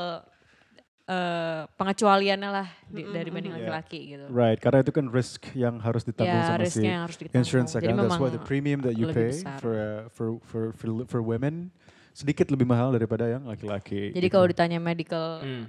[1.07, 4.27] eh, pengecualiannya lah di- Mm-mm, dari banding laki-laki gitu.
[4.29, 7.39] Right, karena itu kan risk yang harus ditanggung Ya sama si yang harus ditanggung.
[7.41, 7.95] insurance Jadi kan.
[7.95, 9.59] That's memang why the premium that you lebih pay besar.
[9.59, 11.71] for, uh, for for for for women
[12.11, 14.11] sedikit lebih mahal daripada yang laki-laki.
[14.11, 14.33] Jadi gitu.
[14.33, 15.69] kalau ditanya medical Hmm.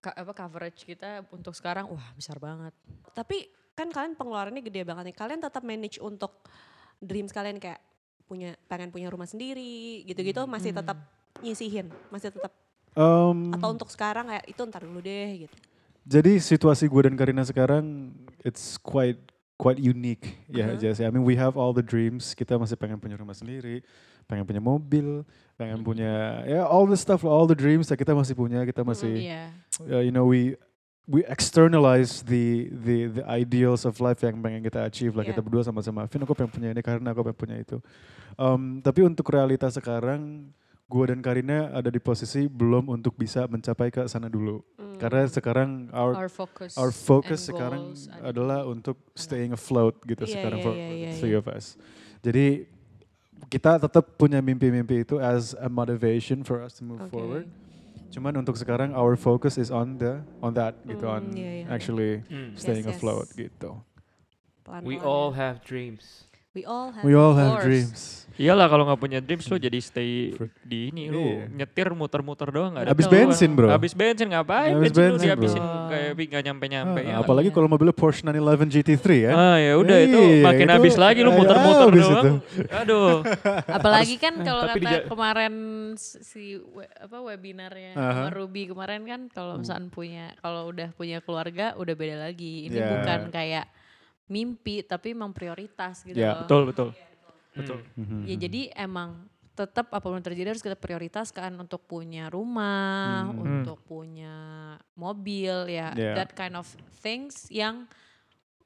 [0.00, 2.72] ka- apa coverage kita untuk sekarang, wah besar banget.
[3.10, 5.16] Tapi kan kalian pengeluarannya gede banget nih.
[5.16, 6.42] Kalian tetap manage untuk
[6.98, 7.78] dreams kalian kayak
[8.24, 10.80] punya pengen punya rumah sendiri gitu-gitu masih Hmm.
[10.80, 10.98] tetap
[11.38, 12.50] nyisihin, masih tetap
[12.94, 15.56] Um, atau untuk sekarang kayak itu ntar dulu deh gitu.
[16.04, 18.12] Jadi situasi gue dan Karina sekarang
[18.44, 19.18] it's quite
[19.56, 20.78] quite unique ya Uh-huh.
[20.78, 21.00] Jess.
[21.00, 22.34] I mean we have all the dreams.
[22.34, 23.82] Kita masih pengen punya rumah sendiri,
[24.26, 25.24] pengen punya mobil,
[25.54, 25.86] pengen Mhm.
[25.86, 26.12] punya
[26.44, 28.62] ya all the stuff, all the dreams that kita masih punya.
[28.62, 29.42] Kita masih Iya.
[29.90, 30.54] uh, you know we
[31.04, 35.32] we externalize the the the ideals of life yang pengen kita achieve lah Yeah.
[35.32, 36.04] kita berdua sama-sama.
[36.06, 37.76] Vin aku pengen punya ini karena aku pengen punya itu.
[38.36, 40.50] Um, tapi untuk realitas sekarang,
[40.94, 44.62] gue dan Karina ada di posisi belum untuk bisa mencapai ke sana dulu.
[44.78, 44.94] Hmm.
[44.94, 46.78] Karena sekarang our Our focus.
[46.78, 51.34] our focus sekarang adalah untuk staying afloat gitu Iya, sekarang iya, for iya, iya, three
[51.34, 51.42] iya.
[51.42, 51.74] of us.
[52.22, 52.70] Jadi
[53.50, 57.10] kita tetap punya mimpi-mimpi itu as a motivation for us to move Oke.
[57.10, 57.46] forward.
[58.08, 61.64] Cuman untuk sekarang our focus is on the on that gitu Hmm, on iya, iya.
[61.66, 62.54] actually Hmm.
[62.54, 62.94] staying yes.
[62.94, 63.74] afloat gitu.
[64.62, 65.02] Pelan-pelan We ya.
[65.02, 66.30] all have dreams.
[66.54, 67.64] We all have We all have course.
[67.64, 68.02] dreams.
[68.34, 71.54] Iyalah kalau nggak punya dreams lo jadi stay di ini lu Iya.
[71.54, 73.30] nyetir muter-muter doang nggak ada Habis tujuan.
[73.30, 73.70] bensin, bro.
[73.70, 74.74] Habis bensin ngapain?
[74.74, 75.86] Habis bensin, lu bensin, dihabisin bro.
[75.86, 77.14] kayak nggak nyampe-nyampe Ah, ya.
[77.22, 79.30] apalagi kalau mobilnya Porsche 911 GT3 ya.
[79.30, 82.02] Ah ya udah itu Iya, makin itu- habis lagi lu muter-muter doang.
[82.42, 82.66] itu.
[82.74, 83.22] Aduh.
[83.78, 85.54] Apalagi kan kalau kata dija- kemarin
[85.94, 88.02] si we- apa webinarnya Aha.
[88.18, 92.66] sama Ruby kemarin kan kalau misalkan punya kalau udah punya keluarga udah beda lagi.
[92.66, 92.90] Ini Yeah.
[92.98, 93.70] bukan kayak
[94.26, 96.48] mimpi tapi emang prioritas gitu Yeah, loh.
[96.48, 96.88] Betul betul.
[97.54, 97.78] Betul.
[97.94, 98.42] Mhm, Ya mhm.
[98.42, 99.10] jadi emang
[99.54, 103.62] tetap apa pun terjadi harus kita prioritaskan untuk punya rumah, Hmm.
[103.62, 104.34] untuk punya
[104.98, 106.18] mobil ya, Yeah.
[106.18, 106.66] that kind of
[106.98, 107.86] things yang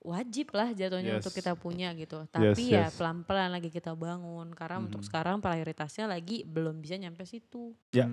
[0.00, 1.38] wajib lah jatuhnya untuk Yes.
[1.44, 2.24] kita punya gitu.
[2.24, 2.96] Yes, Tapi ya yes.
[2.96, 5.08] pelan-pelan lagi kita bangun karena untuk Mhm.
[5.12, 7.76] sekarang prioritasnya lagi belum bisa nyampe situ.
[7.92, 8.08] Ya.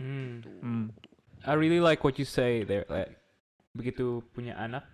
[0.00, 0.40] Hmm.
[0.64, 0.86] Hmm.
[1.44, 2.88] I really like what you say there.
[2.88, 3.18] Like,
[3.76, 4.88] begitu punya anak,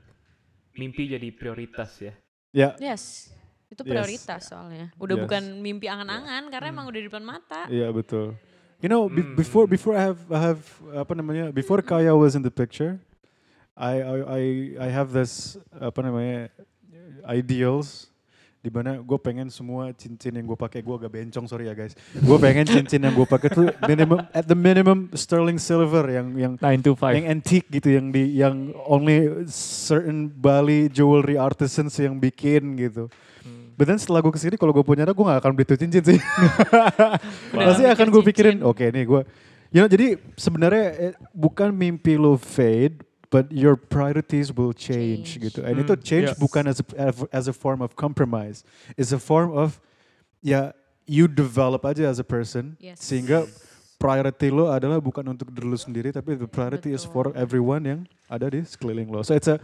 [0.75, 2.13] mimpi jadi prioritas ya.
[2.51, 3.29] Ya, Yes.
[3.69, 3.91] Itu Yes.
[3.93, 4.89] prioritas soalnya.
[4.97, 5.23] Udah Yes.
[5.29, 7.69] bukan mimpi angan-angan karena emang udah di depan mata.
[7.69, 8.33] Iya betul.
[8.81, 9.37] You know, be- Hmm.
[9.37, 10.63] before before I have I have
[10.95, 12.97] apa namanya before Kaya was in the picture,
[13.77, 14.43] I I I,
[14.79, 16.49] I have this apa namanya
[17.27, 18.09] ideals
[18.59, 21.95] Di mana gue pengen semua cincin yang gue pakai, gue agak bencong sorry ya guys.
[22.19, 26.53] Gue pengen cincin yang gue pakai tuh minimum at the minimum sterling silver yang yang
[26.59, 27.15] 9 to 5.
[27.15, 33.07] yang antique gitu yang di yang only certain Bali jewelry artisans yang bikin gitu.
[33.79, 36.03] But then setelah gue ke sini kalau gue punya gue gak akan beli tuh cincin
[36.03, 36.19] sih.
[37.55, 39.23] Pasti akan gue pikirin, oke nih gue,
[39.71, 45.53] you know, jadi sebenarnya eh, bukan mimpi lo fade, but your priorities will change, Change.
[45.53, 45.61] gitu.
[45.61, 46.39] And itu Hmm, change yes.
[46.41, 48.65] bukan as a, as a form of compromise,
[48.97, 49.77] it's a form of
[50.41, 50.73] ya
[51.05, 53.01] you develop aja as a person, Yes.
[53.01, 53.45] sehingga
[53.97, 57.41] priority lo adalah bukan untuk diri lo sendiri, tapi the priority is for Betul.
[57.41, 59.21] everyone yang ada di sekeliling lo.
[59.21, 59.59] So it's a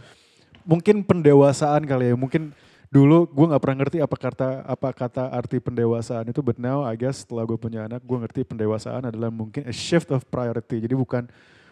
[0.65, 2.51] mungkin pendewasaan kali ya, mungkin
[2.89, 6.93] dulu gue nggak pernah ngerti apa kata apa kata arti pendewasaan itu, but now I
[6.93, 10.81] guess setelah gue punya anak, gue ngerti pendewasaan adalah mungkin a shift of priority.
[10.83, 11.25] Jadi bukan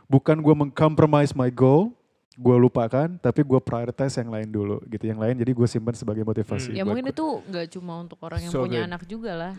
[0.05, 1.91] bukan gue mengcompromise my goal,
[2.33, 5.05] gue lupakan, tapi gue prioritize yang lain dulu, gitu.
[5.05, 6.71] Yang lain jadi gue simpan sebagai motivasi.
[6.71, 6.77] Hmm.
[6.77, 7.13] Ya mungkin gua.
[7.13, 8.89] itu nggak cuma untuk orang yang So punya good.
[8.89, 9.53] anak juga lah.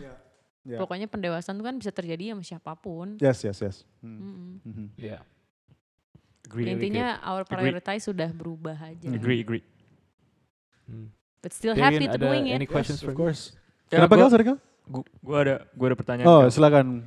[0.65, 0.81] Ya.
[0.81, 3.15] Pokoknya pendewasaan itu kan bisa terjadi sama siapa pun.
[3.17, 3.75] Yes, yes, yes.
[3.99, 4.17] Hmm.
[4.17, 4.51] Mm-mm.
[4.63, 4.85] Mhm.
[4.97, 5.21] Yeah.
[6.43, 6.65] Agree.
[6.67, 7.69] Intinya our Agree.
[7.71, 9.05] prioritize sudah berubah aja.
[9.07, 9.61] Agree, agree.
[10.85, 11.09] Hmm.
[11.39, 12.69] But still Darian, happy to ada doing any it.
[12.69, 13.41] questions Yes, for of course.
[13.87, 14.29] Ya, Kenapa gua- Gal?
[14.31, 14.57] Sorry Gal?
[14.85, 16.27] Gu- Gua ada gua ada pertanyaan.
[16.27, 17.05] Oh, silakan.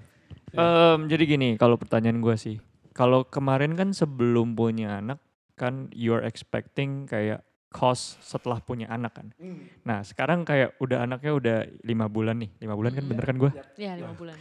[0.48, 2.58] Em, jadi gini, kalau pertanyaan gua sih,
[2.98, 5.22] kalau kemarin kan sebelum punya anak
[5.54, 9.30] kan you're expecting kayak cost setelah punya anak kan.
[9.86, 13.10] Nah sekarang kayak udah anaknya udah lima bulan nih, lima bulan kan Hmm.
[13.14, 13.50] bener kan gua?
[13.78, 14.34] Ya lima bulan.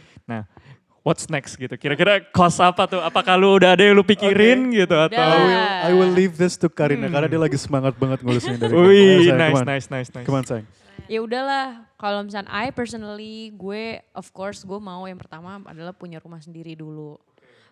[1.06, 1.72] What's next gitu?
[1.78, 3.00] Kira-kira cost apa tuh?
[3.00, 5.08] Apakah lu udah ada yang lu pikirin gitu Udah.
[5.08, 5.16] atau?
[5.24, 7.14] I will, I will leave this to Karina Hmm.
[7.14, 10.26] karena dia lagi semangat banget ngurusin dari Wih, nice, nice, nice, nice.
[10.26, 10.66] Come on, sayang.
[11.08, 16.20] Ya udahlah, kalau misalnya I personally, gue of course gue mau yang pertama adalah punya
[16.20, 17.16] rumah sendiri dulu.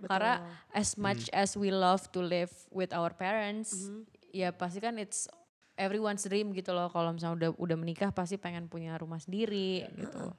[0.04, 0.44] Karena
[0.76, 3.88] as much as we love to live with our parents,
[4.28, 5.24] ya pasti kan it's
[5.80, 6.92] everyone's dream gitu loh.
[6.92, 10.32] Kalau misalnya udah udah menikah pasti pengen punya rumah sendiri gitu.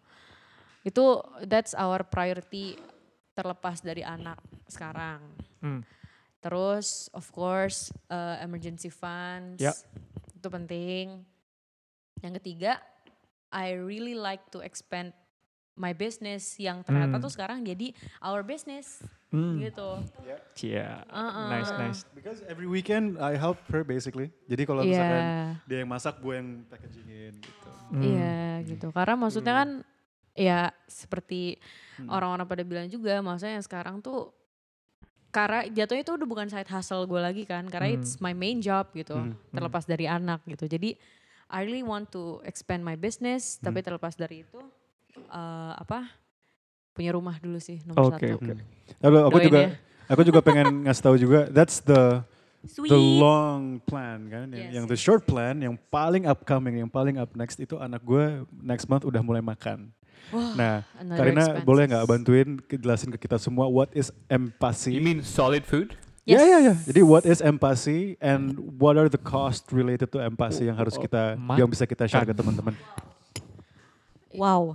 [0.86, 2.78] Itu that's our priority
[3.38, 4.38] terlepas dari anak
[4.70, 5.22] sekarang.
[5.62, 5.82] Hmm.
[6.42, 9.74] Terus of course uh, emergency funds Ya.
[10.38, 11.26] itu penting.
[12.22, 12.82] Yang ketiga,
[13.54, 15.14] I really like to expand
[15.78, 17.24] my business yang ternyata Hmm.
[17.24, 19.62] tuh sekarang jadi our business Hmm.
[19.62, 20.02] gitu.
[20.58, 21.06] Cia.
[21.06, 21.48] Uh-uh.
[21.54, 22.00] Nice, nice.
[22.12, 24.34] Because every weekend I help her basically.
[24.50, 25.24] Jadi kalau Iya, misalkan
[25.70, 27.70] dia yang masak, gue yang packagingin gitu.
[27.94, 28.02] Hmm.
[28.04, 28.88] iya gitu.
[28.92, 29.70] Karena maksudnya kan
[30.34, 31.62] ya seperti
[31.98, 32.10] Hmm.
[32.10, 34.34] orang-orang pada bilang juga, maksudnya yang sekarang tuh
[35.28, 37.98] karena jatuhnya itu udah bukan side hustle gue lagi kan, karena Hmm.
[38.00, 39.38] it's my main job gitu, Hmm.
[39.54, 40.66] terlepas dari anak gitu.
[40.66, 40.98] Jadi
[41.48, 43.88] I really want to expand my business, tapi Hmm.
[43.92, 44.60] terlepas dari itu
[45.20, 46.10] eh, apa
[46.92, 48.42] punya rumah dulu sih nomor Oke, satu.
[48.42, 48.54] oke.
[49.00, 49.70] Lalu aku Doain juga ya.
[50.08, 52.22] aku juga pengen ngasih tahu juga that's the
[52.66, 52.90] Sweet.
[52.90, 56.90] the long plan kan yang, Yes, yang yes, the short plan yang paling upcoming yang
[56.90, 58.26] paling up next itu anak gue
[58.58, 59.94] next month udah mulai makan.
[60.28, 60.76] Wah, Nah,
[61.14, 61.64] Karina expenses.
[61.64, 64.92] boleh nggak bantuin jelasin ke kita semua what is empathy?
[64.92, 65.96] You mean solid food?
[66.28, 66.76] Ya ya ya.
[66.76, 66.84] Yes.
[66.84, 71.40] Jadi what is empathy and what are the cost related to empathy yang harus kita
[71.40, 71.56] Makan.
[71.56, 72.76] yang bisa kita share ke teman-teman?
[72.76, 73.16] Wow.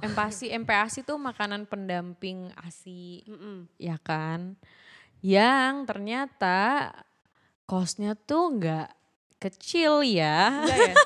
[0.02, 3.70] Empasi, MPASI itu makanan pendamping ASI, Mm-mm.
[3.78, 4.58] ya kan?
[5.22, 6.90] Yang ternyata
[7.64, 8.90] kosnya tuh nggak
[9.38, 10.66] kecil ya.
[10.66, 10.94] Enggak ya?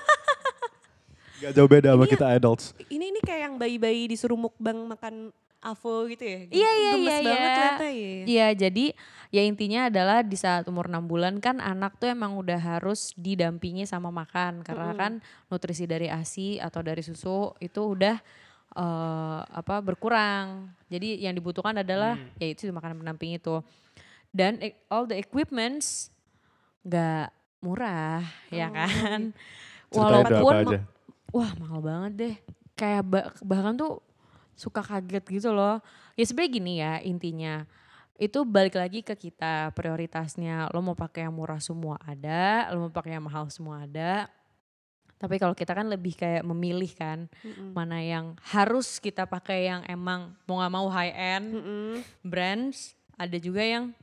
[1.36, 2.72] Gak jauh beda sama Ini kita adults.
[2.88, 5.28] ini ini kayak yang bayi-bayi disuruh mukbang makan
[5.60, 6.38] avo gitu ya?
[6.48, 7.56] Iya, iya, Gemes iya, banget iya.
[7.56, 8.24] ternyata ya.
[8.24, 8.86] Iya, jadi
[9.34, 13.84] ya intinya adalah di saat umur 6 bulan kan anak tuh emang udah harus didampingi
[13.84, 15.00] sama makan karena Mm-mm.
[15.00, 15.12] kan
[15.52, 18.16] nutrisi dari ASI atau dari susu itu udah
[18.76, 20.68] eh, apa berkurang.
[20.86, 23.64] Jadi yang dibutuhkan adalah ya itu makanan pendamping itu.
[24.30, 26.12] Dan e- all the equipments
[26.84, 28.20] nggak murah
[28.52, 29.20] ya Oh, kan.
[29.92, 30.78] Ceritain dong Walaupun aja.
[31.32, 32.34] wah mahal banget deh.
[32.76, 34.04] Kayak ba- bahkan tuh
[34.52, 35.80] suka kaget gitu loh.
[36.14, 37.54] Ya sebenarnya gini ya intinya.
[38.16, 40.72] Itu balik lagi ke kita prioritasnya.
[40.72, 44.28] Lo mau pakai yang murah semua ada, lo mau pakai yang mahal semua ada.
[45.16, 47.72] Tapi kalau kita kan lebih kayak memilih kan Mm-mm.
[47.72, 51.92] mana yang harus kita pakai yang emang mau nggak mau high end Mm-mm.
[52.20, 52.92] brands.
[53.16, 53.96] Ada juga yang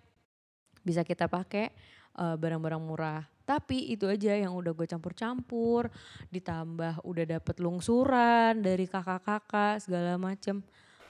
[0.81, 1.69] bisa kita pakai
[2.13, 3.21] eh, barang-barang murah.
[3.43, 5.91] Tapi itu aja yang udah gue campur-campur,
[6.29, 10.63] ditambah udah dapet lungsuran dari kakak-kakak segala macem.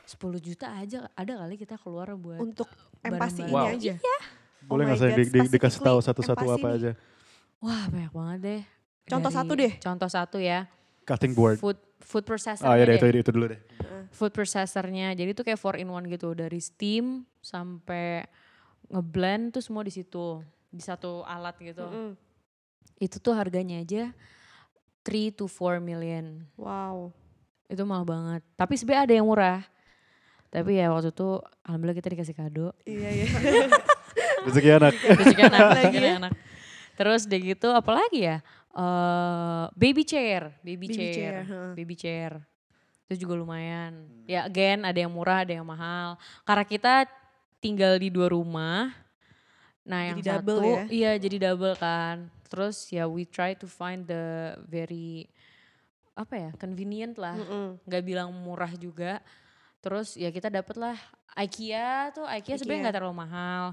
[0.04, 2.68] 10 juta aja ada kali kita keluar buat Untuk
[3.00, 3.72] empati ini Wow.
[3.72, 3.96] aja.
[4.62, 6.76] Boleh Oh nggak saya di- di- dikasih tahu satu-satu apa nih.
[6.76, 6.92] aja?
[7.58, 8.62] wah banyak banget deh.
[9.04, 9.74] Contoh Dari- satu deh.
[9.78, 10.66] Contoh satu ya.
[11.04, 11.60] Cutting board.
[11.60, 12.64] Food food processor.
[12.64, 13.60] Oh ya deh, itu, itu dulu deh.
[14.14, 15.12] food processornya.
[15.12, 18.24] Jadi itu kayak four in one gitu dari steam sampai
[18.88, 20.40] ngeblend tuh semua di situ
[20.70, 21.84] di satu alat gitu.
[21.84, 22.14] Mm-mm.
[22.98, 24.14] Itu tuh harganya aja
[25.04, 26.46] 3 to 4 million.
[26.56, 27.12] Wow.
[27.68, 28.42] Itu mahal banget.
[28.56, 29.60] Tapi sebenarnya ada yang murah.
[30.48, 32.72] Tapi ya waktu itu alhamdulillah kita dikasih kado.
[32.86, 33.28] Iya iya.
[34.46, 34.94] Rezeki anak.
[34.94, 36.14] Rezeki anak, rezeki Lagi ya.
[36.22, 36.32] anak.
[36.94, 38.38] Terus udah gitu apalagi ya?
[38.74, 41.72] Eh baby chair, baby, Baby chair, chair, heeh.
[41.78, 42.32] baby chair.
[43.06, 44.10] Itu juga lumayan.
[44.26, 46.18] Ya again ada yang murah, ada yang mahal.
[46.42, 46.94] Karena kita
[47.62, 48.90] tinggal di dua rumah.
[49.86, 50.84] Nah yang Jadi double satu, ya?
[50.90, 52.34] iya jadi double kan.
[52.50, 55.30] Terus ya we try to find the very
[56.14, 57.34] apa ya convenient lah
[57.86, 59.22] nggak bilang murah juga.
[59.86, 60.98] Terus ya kita dapet lah
[61.38, 62.84] IKEA tuh IKEA sebenarnya IKEA.
[62.90, 63.64] nggak terlalu mahal.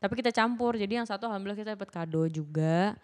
[0.00, 2.96] Tapi kita campur jadi yang satu alhamdulillah kita dapat kado juga.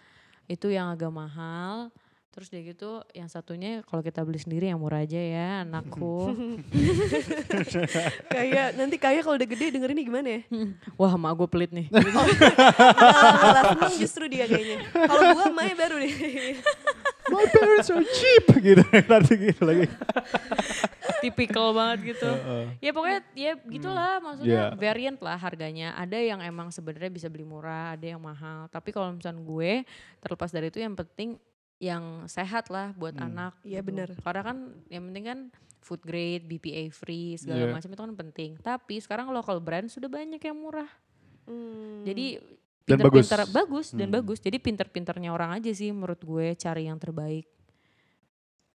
[0.47, 1.91] Itu yang agak mahal.
[2.37, 6.37] Terus dia gitu yang satunya kalau kita beli sendiri yang murah aja ya anakku.
[8.37, 10.41] Kayak nanti kayak kalau udah gede denger ini gimana ya?
[11.01, 11.89] Wah mak gue pelit nih.
[13.41, 14.85] Malah seneng justru dia kayaknya.
[14.85, 16.13] Kalau gua emaknya baru nih.
[17.33, 18.85] My parents are cheap gitu.
[18.85, 19.89] Nanti gitu lagi.
[21.27, 22.27] Tipikal banget gitu.
[22.39, 22.65] Heeh.
[22.79, 24.71] Ya pokoknya ya gitulah maksudnya Yeah.
[24.75, 25.93] variant lah harganya.
[25.95, 28.67] Ada yang emang sebenarnya bisa beli murah, ada yang mahal.
[28.69, 29.73] Tapi kalau misalnya gue
[30.19, 31.37] terlepas dari itu yang penting
[31.77, 33.27] yang sehat lah buat Hmm.
[33.27, 33.53] anak.
[33.61, 33.89] Iya, gitu.
[33.91, 34.09] benar.
[34.17, 34.57] Karena kan
[34.87, 35.39] yang penting kan
[35.79, 37.75] food grade, BPA free segala Yeah.
[37.75, 38.51] macam itu kan penting.
[38.59, 40.89] Tapi sekarang local brand sudah banyak yang murah.
[41.45, 42.03] Hmm.
[42.03, 42.43] Jadi
[42.83, 43.53] Dan pinter-pinter bagus.
[43.53, 44.17] bagus dan Hmm.
[44.17, 44.39] bagus.
[44.39, 47.47] Jadi pinter-pinternya orang aja sih menurut gue cari yang terbaik.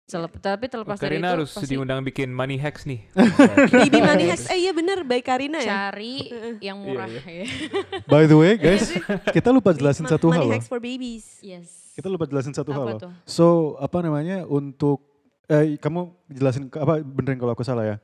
[0.09, 3.05] Selep- tapi terlepas dari Karina itu harus pasti diundang bikin money hacks nih.
[3.77, 4.49] Bibi Money Hacks.
[4.53, 5.93] Eh iya bener baik Karina ya.
[5.93, 7.05] cari yang murah.
[7.21, 7.45] ya.
[8.11, 8.89] By the way guys,
[9.29, 10.57] kita lupa jelasin Ma- satu hal Money.
[10.57, 11.37] Hacks for Babies.
[11.39, 11.93] yes.
[11.93, 13.01] Kita lupa jelasin satu hal Apa loh.
[13.05, 13.13] tuh?
[13.29, 13.47] So
[13.77, 15.05] apa namanya untuk
[15.45, 17.97] eh kamu jelasin apa benerin kalau aku salah ya.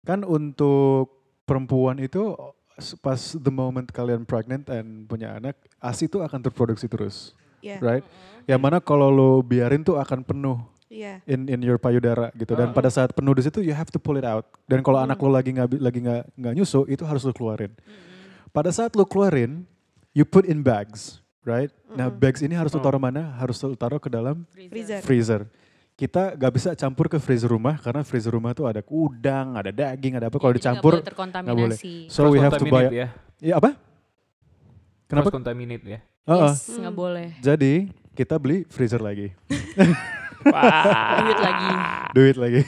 [0.00, 1.12] Kan untuk
[1.44, 2.40] perempuan itu
[2.98, 7.76] pas the moment kalian pregnant and punya anak, ASI itu akan terproduksi terus, Iya.
[7.78, 8.04] right?
[8.48, 10.56] Yang mana kalau lo biarin tuh akan penuh
[10.90, 11.22] Iya.
[11.22, 12.58] in in your payudara gitu.
[12.58, 14.42] Dan pada saat penuh di situ you have to pull it out.
[14.66, 17.70] Dan kalau anak lo lagi nggak lagi nggak nggak nyusu itu harus lo keluarin.
[18.50, 19.62] Pada saat lo keluarin,
[20.10, 21.70] you put in bags, right?
[21.94, 23.38] Nah bags ini harus lo taruh mana?
[23.38, 24.98] Harus lo taruh ke dalam Freezer.
[25.00, 25.40] freezer.
[25.94, 30.18] Kita nggak bisa campur ke freezer rumah karena freezer rumah tuh ada udang, ada daging,
[30.18, 30.42] ada apa.
[30.42, 32.10] Kalau Jadi nggak dicampur, boleh terkontaminasi.
[32.10, 32.90] so we have to buy.
[32.90, 33.14] Ya.
[33.38, 33.78] Iya apa?
[35.06, 35.30] Kenapa?
[35.30, 35.98] Cross contaminate ya.
[36.26, 36.50] Heeh.
[36.50, 37.28] Yes, nggak boleh.
[37.38, 39.30] Jadi kita beli freezer lagi,
[40.46, 41.20] Wah.
[41.20, 41.70] Duit lagi.
[42.10, 42.60] duit lagi.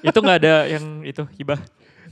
[0.00, 1.60] itu nggak ada yang itu hibah.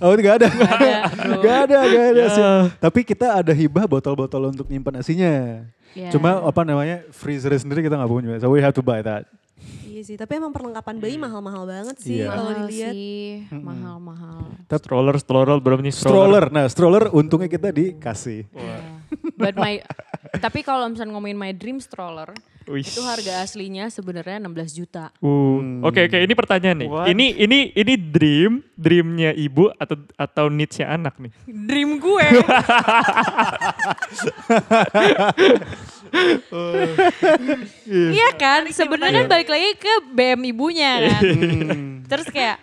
[0.02, 0.90] Oh nggak ada, Nggak ada,
[1.38, 2.24] nggak ada, nggak ada.
[2.26, 2.42] Sih.
[2.80, 5.62] Tapi kita ada hibah botol-botol untuk nyimpan asinya.
[5.94, 6.08] Ya.
[6.10, 9.28] Cuma apa namanya freezer sendiri kita nggak punya, so we have to buy that.
[9.86, 12.34] Iya sih, tapi emang perlengkapan bayi mahal-mahal banget sih Iya.
[12.34, 12.94] kalau dilihat.
[12.96, 14.58] sih, mahal-mahal.
[14.66, 18.48] Stroller, stroller berapa nih Stroller, nah stroller untungnya kita dikasih.
[18.50, 19.01] Ya.
[19.36, 19.82] But my,
[20.40, 22.32] tapi kalau misalnya ngomongin my dream stroller,
[22.70, 22.86] Wih.
[22.86, 25.10] itu harga aslinya sebenarnya 16 juta.
[25.18, 26.88] Uh, Oke oke ini pertanyaan nih.
[26.88, 27.06] What?
[27.10, 31.32] Ini ini ini dream dreamnya ibu atau atau needsnya anak nih.
[31.46, 32.26] Dream gue.
[37.88, 41.22] Iya kan, sebenarnya kan balik lagi ke BM ibunya kan.
[42.04, 42.60] Terus kayak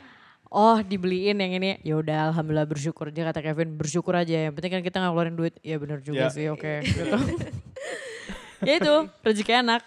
[0.49, 4.71] oh dibeliin yang ini ya udah alhamdulillah bersyukur dia kata Kevin bersyukur aja yang penting
[4.71, 6.29] kan kita nggak keluarin duit ya benar juga Ya.
[6.29, 7.05] sih oke gitu.
[8.61, 9.81] ya itu rezeki anak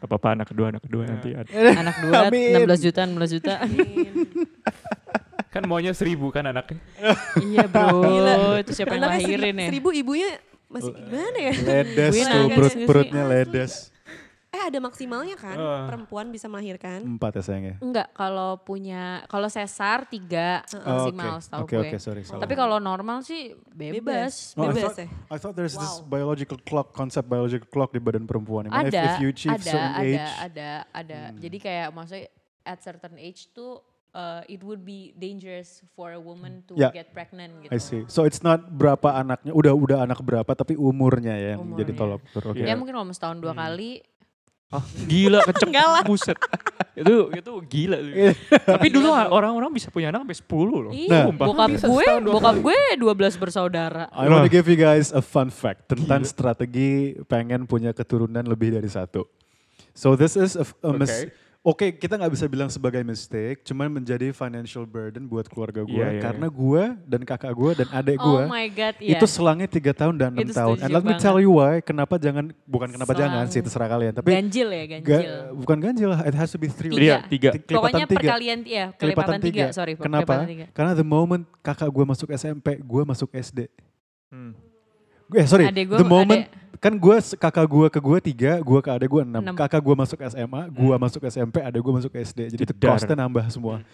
[0.00, 1.50] Gak apa-apa anak kedua anak kedua nanti ada.
[1.76, 2.56] anak dua Amin.
[2.56, 3.54] 16 juta 16 juta
[5.50, 6.78] Kan maunya seribu kan anaknya.
[7.36, 8.00] iya bro
[8.62, 10.38] itu siapa yang lahirin ya seribu ibunya
[10.70, 11.52] masih gimana ya?
[11.52, 13.89] Ledes tuh, perut, perutnya ledes.
[14.50, 15.86] Eh ada maksimalnya kan, Ah.
[15.86, 17.06] perempuan bisa melahirkan.
[17.08, 17.78] Empat ya sayangnya.
[17.78, 22.22] enggak kalau punya kalau sesar tiga Oh, maksimal Oke, setahu oke, gue oke, sorry.
[22.24, 22.42] salah.
[22.42, 25.06] tapi kalau normal sih bebas, Oh, I Bebas thought, ya?
[25.28, 28.66] I thought there's this biological clock, konsep biological clock di badan perempuan.
[28.66, 30.44] Yang mana ada if, if you achieve ada certain ada age, Hmm.
[30.44, 32.26] ada ada jadi kayak maksudnya
[32.64, 33.78] at certain age tuh
[34.12, 36.90] uh, it would be dangerous for a woman to Yeah.
[36.90, 38.02] get pregnant gitu I see.
[38.06, 42.18] So it's not berapa anaknya, udah udah anak berapa, tapi umurnya ya yang jadi Umurnya.
[42.18, 42.42] tolok ukur.
[42.50, 42.66] Oke.
[42.66, 43.62] ya mungkin kalau setahun dua Hmm.
[43.64, 44.02] kali
[44.70, 45.74] Ah, gila kenceng
[46.06, 46.38] buset.
[46.94, 47.98] itu itu gila.
[48.62, 50.92] Tapi dulu orang-orang bisa punya anak sampai 10 loh.
[50.94, 51.46] Iya, Sumpah.
[51.50, 54.06] bokap gue, bokap gue 12 bersaudara.
[54.14, 54.54] I want to Wah.
[54.54, 56.30] give you guys a fun fact tentang Gila.
[56.30, 59.26] strategi pengen punya keturunan lebih dari satu.
[59.90, 61.26] So this is a, a mis-
[61.60, 66.16] Oke, kita nggak bisa bilang sebagai mistake, cuman menjadi financial burden buat keluarga gue, Iya,
[66.16, 69.20] iya, karena gue dan kakak gue dan adik gue Oh my god, iya.
[69.20, 70.80] itu selangnya tiga tahun dan enam tahun.
[70.80, 71.20] And let me banget.
[71.20, 73.20] tell you why, kenapa jangan, bukan kenapa Selang.
[73.28, 75.32] jangan sih terserah kalian, tapi ganjil ya, ga- ganjil.
[75.60, 76.96] bukan ganjil lah, it has to be three.
[76.96, 77.04] Tiga.
[77.04, 77.50] Iya, tiga.
[77.52, 78.16] Kelipatan Pokoknya tiga.
[78.24, 79.92] perkalian ya, kelipatan tiga, sorry.
[80.00, 80.32] Kenapa?
[80.32, 80.64] kelipatan tiga.
[80.72, 83.68] Karena the moment kakak gue masuk SMP, gue masuk SD.
[84.32, 84.56] Hmm.
[85.32, 88.78] Eh sorry, Adek gua the moment adek- kan gue kakak gue ke gue tiga, gue
[88.80, 89.42] ke adek gue enam.
[89.44, 89.54] Enam.
[89.54, 92.38] Kakak gue masuk SMA, gue masuk SMP, adek gue masuk SD.
[92.56, 93.84] Jadi itu costnya nambah semua.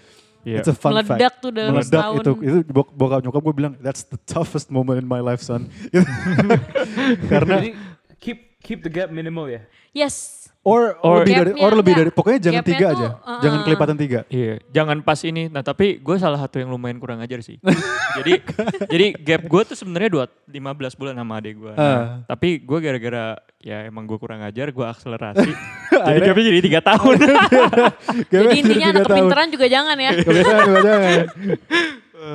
[0.46, 0.62] Iya.
[0.62, 1.18] It's a fun fact.
[1.18, 2.22] Meledak tuh dalam Meledak setahun.
[2.22, 5.66] itu, itu bok- bokap nyokap gue bilang that's the toughest moment in my life son.
[7.30, 7.70] Karena Jadi
[8.16, 9.66] keep keep the gap minimal ya.
[9.90, 10.35] Yes.
[10.66, 13.38] Or, Or- lebih dari or lebih dari pokoknya jangan tiga tuh, aja, uh-uh.
[13.38, 14.20] jangan kelipatan tiga.
[14.26, 15.46] Iya, jangan pas ini.
[15.46, 17.62] Nah, tapi gue salah satu yang lumayan kurang ajar sih.
[18.18, 18.42] jadi
[18.90, 21.72] jadi gap gue tuh sebenarnya dua 15 bulan sama adik gue.
[21.78, 22.26] Ah.
[22.26, 25.46] tapi gue gara-gara ya emang gue kurang ajar, gue akselerasi.
[25.94, 27.14] jadi Akhirnya- gapnya jadi tiga tahun.
[28.34, 30.10] Jadi intinya anak kepinteran juga jangan ya.
[30.18, 31.18] Kebetulan juga jangan.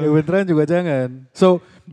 [0.01, 1.07] Kebetulan juga jangan.
[1.35, 1.47] So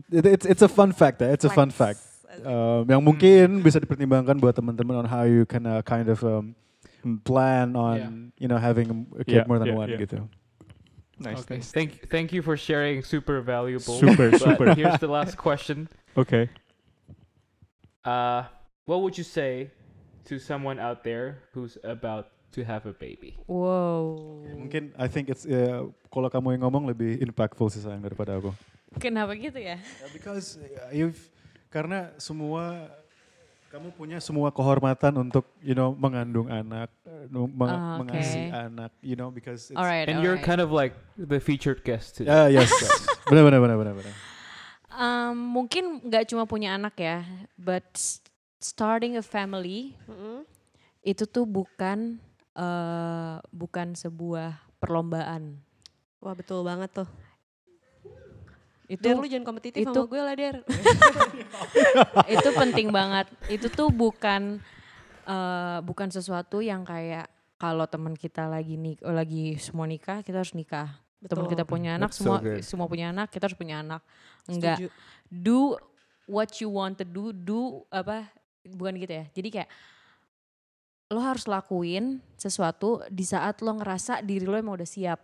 [0.07, 1.35] it, it's it's a fun fact ya.
[1.35, 1.99] It's a fun fact.
[2.43, 6.55] Um, yang mungkin bisa dipertimbangkan buat teman-teman on how you can uh, kind of um,
[7.23, 10.01] plan on you know having a kid Yeah, more than yeah, one yeah.
[10.01, 10.27] gitu.
[11.19, 11.59] nice, Okay.
[11.59, 11.69] nice.
[11.71, 13.03] Thank thank you for sharing.
[13.03, 13.99] Super valuable.
[13.99, 14.65] Super, But super.
[14.79, 15.87] Here's the last question.
[16.15, 16.47] Oke.
[18.05, 18.43] Uh,
[18.85, 19.71] what would you say
[20.25, 23.35] to someone out there who's about to have a baby?
[23.47, 24.15] Wow.
[24.55, 28.55] Mungkin I think it's uh, kalau kamu yang ngomong lebih impactful sih sayang daripada aku.
[28.97, 29.77] Kenapa gitu ya?
[29.77, 31.19] Yeah, because uh, you've
[31.69, 32.89] karena semua
[33.69, 38.01] kamu punya semua kehormatan untuk you know mengandung anak, uh, nu- meng- Ah, oke.
[38.01, 42.17] mengasihi anak, you know because it's, Alright, And you're kind of like the featured guest
[42.17, 42.33] today.
[42.33, 42.97] Yeah, yes, yes.
[43.29, 44.13] benar benar benar benar benar.
[44.89, 47.21] Um, mungkin nggak cuma punya anak ya,
[47.61, 47.85] but
[48.57, 50.49] starting a family Mm-mm.
[51.05, 52.17] itu tuh bukan
[52.57, 55.61] eh bukan sebuah perlombaan.
[56.19, 57.09] Wah betul banget tuh.
[58.89, 60.55] Itu Der lu jangan kompetitif itu- sama gue lah Der.
[62.35, 63.29] itu penting banget.
[63.45, 64.57] Itu tuh bukan
[65.29, 67.29] eh bukan sesuatu yang kayak
[67.61, 70.89] kalau teman kita lagi nik lagi semua nikah kita harus nikah.
[71.21, 72.65] Teman kita punya anak That's so semua good.
[72.65, 74.01] semua punya anak kita harus punya anak.
[74.49, 74.81] Enggak.
[74.81, 74.87] Setuju.
[75.29, 75.59] Do
[76.25, 77.29] what you want to do.
[77.29, 78.25] Do apa?
[78.65, 79.25] Bukan gitu ya.
[79.29, 79.69] Jadi kayak
[81.09, 85.19] lo harus lakuin sesuatu di saat lo ngerasa diri lo emang udah siap.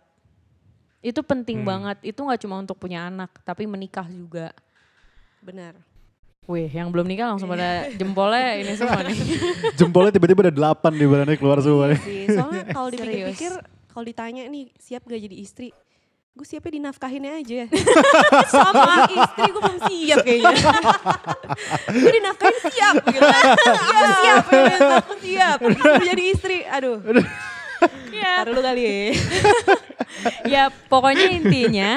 [1.06, 1.68] Itu penting Hmm.
[1.70, 1.98] banget.
[2.02, 4.50] Itu nggak cuma untuk punya anak, tapi menikah juga.
[5.38, 5.78] Benar.
[6.46, 9.14] Wih, yang belum nikah langsung pada jempolnya ini semua nih.
[9.78, 11.98] Jempolnya tiba-tiba ada delapan di badannya keluar semua nih.
[12.02, 13.52] Sih, soalnya kalau dipikir-pikir
[13.90, 15.74] kalau ditanya nih siap gak jadi istri,
[16.38, 17.66] gue siapnya dinafkahinnya aja.
[18.54, 20.54] Sama istri gue belum siap kayaknya.
[22.06, 23.26] gue dinafkahin siap gitu.
[23.26, 25.58] Aku siap, ya, aku siap.
[25.66, 27.02] Aku jadi istri, aduh.
[28.16, 28.94] Ya, Taruh lu kali ya.
[30.54, 31.90] ya pokoknya intinya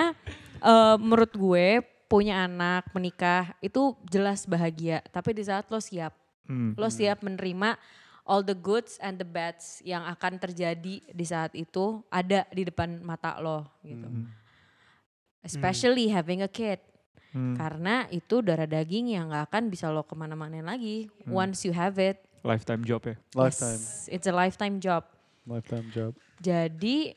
[0.60, 1.68] eh, menurut gue
[2.10, 5.06] punya anak, menikah itu jelas bahagia.
[5.14, 6.14] Tapi di saat lo siap,
[6.50, 6.74] Hmm.
[6.74, 7.78] lo siap menerima
[8.26, 13.06] all the goods and the bads yang akan terjadi di saat itu ada di depan
[13.06, 14.10] mata lo gitu.
[15.46, 16.82] Especially having a kid.
[17.30, 17.54] Hmm.
[17.54, 21.14] Karena itu darah daging yang gak akan bisa lo ke mana-mana lagi.
[21.30, 23.16] Once you have it, Lifetime job ya.
[23.36, 25.04] Lifetime, yes, it's a lifetime job.
[25.48, 26.12] Lifetime job.
[26.40, 27.14] Jadi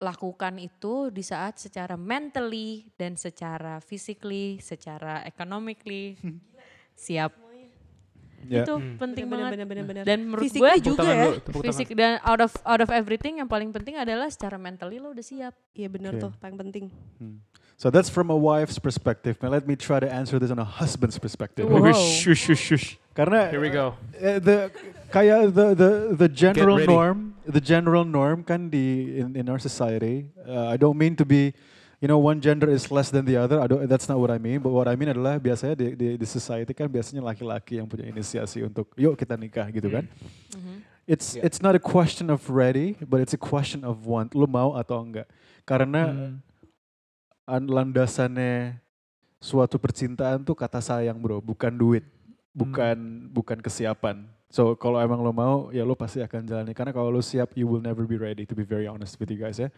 [0.00, 6.16] lakukan itu di saat secara mentally dan secara physically, secara economically
[6.96, 7.49] siap.
[8.46, 8.64] Ya.
[8.64, 8.96] Itu Hmm.
[8.96, 9.52] penting Bener, banget.
[9.52, 10.02] bener, bener, bener.
[10.04, 11.24] Dan menurut Fisiknya gue juga ya.
[11.28, 15.12] dulu, fisik dan out of out of everything yang paling penting adalah secara mentally lo
[15.12, 15.52] udah siap.
[15.72, 16.22] Iya benar Oke.
[16.22, 16.84] tuh, paling penting.
[17.76, 19.40] So that's from a wife's perspective.
[19.40, 21.64] Now let me try to answer this on a husband's perspective.
[21.64, 21.80] Wow.
[21.80, 22.86] Wish, wish, wish.
[23.10, 23.96] Karena Here we go.
[24.16, 24.68] eh, the
[25.08, 30.28] kayak the the the general norm, the general norm kan di in, in our society.
[30.40, 31.56] Uh, I don't mean to be,
[32.00, 33.60] you know, one gender is less than the other.
[33.60, 34.64] I don't, that's not what I mean.
[34.64, 38.08] But what I mean adalah biasanya di, di, di society kan biasanya laki-laki yang punya
[38.08, 40.08] inisiasi untuk yuk kita nikah gitu kan.
[41.04, 41.44] It's Yeah.
[41.44, 44.32] it's not a question of ready, but it's a question of want.
[44.32, 45.28] Lu mau atau enggak?
[45.68, 46.32] Karena
[47.44, 48.78] an- landasannya
[49.42, 52.06] suatu percintaan tuh kata sayang bro, bukan duit,
[52.56, 54.24] bukan bukan kesiapan.
[54.50, 56.72] So kalau emang lo mau, ya lo pasti akan jalani.
[56.72, 58.46] Karena kalau lo siap, you will never be ready.
[58.46, 59.68] To be very honest with you guys ya.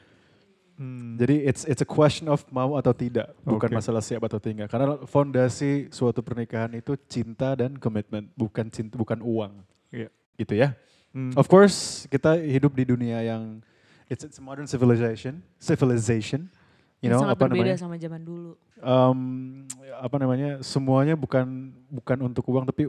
[0.77, 1.21] Hmm.
[1.21, 3.77] Jadi it's it's a question of mau atau tidak, bukan Oke.
[3.77, 4.73] masalah siap atau tidak.
[4.73, 9.53] Karena fondasi suatu pernikahan itu cinta dan komitmen, bukan cinta, bukan uang.
[9.93, 10.09] Iya.
[10.41, 10.73] Gitu ya.
[11.13, 11.37] Hmm.
[11.37, 13.61] Of course, kita hidup di dunia yang
[14.09, 16.49] it's, it's a modern civilization, civilization.
[17.03, 17.83] You know, sangat apa berbeda namanya?
[17.83, 18.51] sama zaman dulu.
[18.79, 19.21] um,
[19.99, 22.87] apa namanya semuanya bukan bukan untuk uang tapi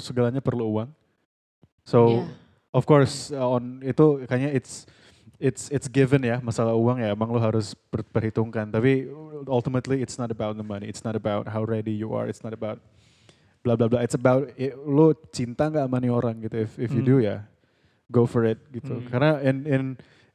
[0.00, 0.88] segalanya perlu uang.
[1.84, 2.24] So Iya.
[2.72, 4.88] of course uh, on itu kayaknya it's
[5.40, 9.08] it's it's given ya masalah uang ya emang lo harus per- perhitungkan tapi
[9.48, 12.52] ultimately it's not about the money it's not about how ready you are it's not
[12.52, 12.76] about
[13.60, 16.90] bla bla bla it's about i- lo cinta nggak sama nih orang gitu if if
[16.92, 17.10] you Hmm.
[17.10, 17.44] do ya
[18.06, 19.08] go for it gitu Hmm.
[19.08, 19.82] karena in in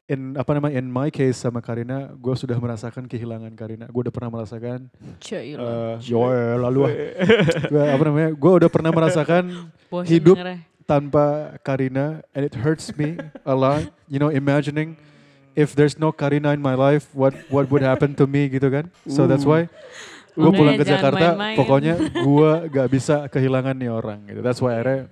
[0.06, 3.89] in apa namanya in my case sama Karina, gue sudah merasakan kehilangan Karina.
[3.89, 4.86] Gue udah pernah merasakan
[5.18, 6.93] Cuy, eh Joel lalu ah.
[7.74, 8.30] Gua, apa namanya?
[8.38, 9.66] Gue udah pernah merasakan
[10.06, 10.62] hidup- dengernya.
[10.86, 13.89] Tanpa Karina and it hurts me a lot.
[14.09, 14.97] You know, imagining
[15.57, 18.89] if there's no Karina in my life, what what would happen to me gitu kan?
[19.09, 19.67] So that's why
[20.36, 21.55] gue pulang ke Jakarta, main-main.
[21.55, 24.43] pokoknya gue gak bisa kehilangan nih orang gitu.
[24.43, 25.07] That's why akhirnya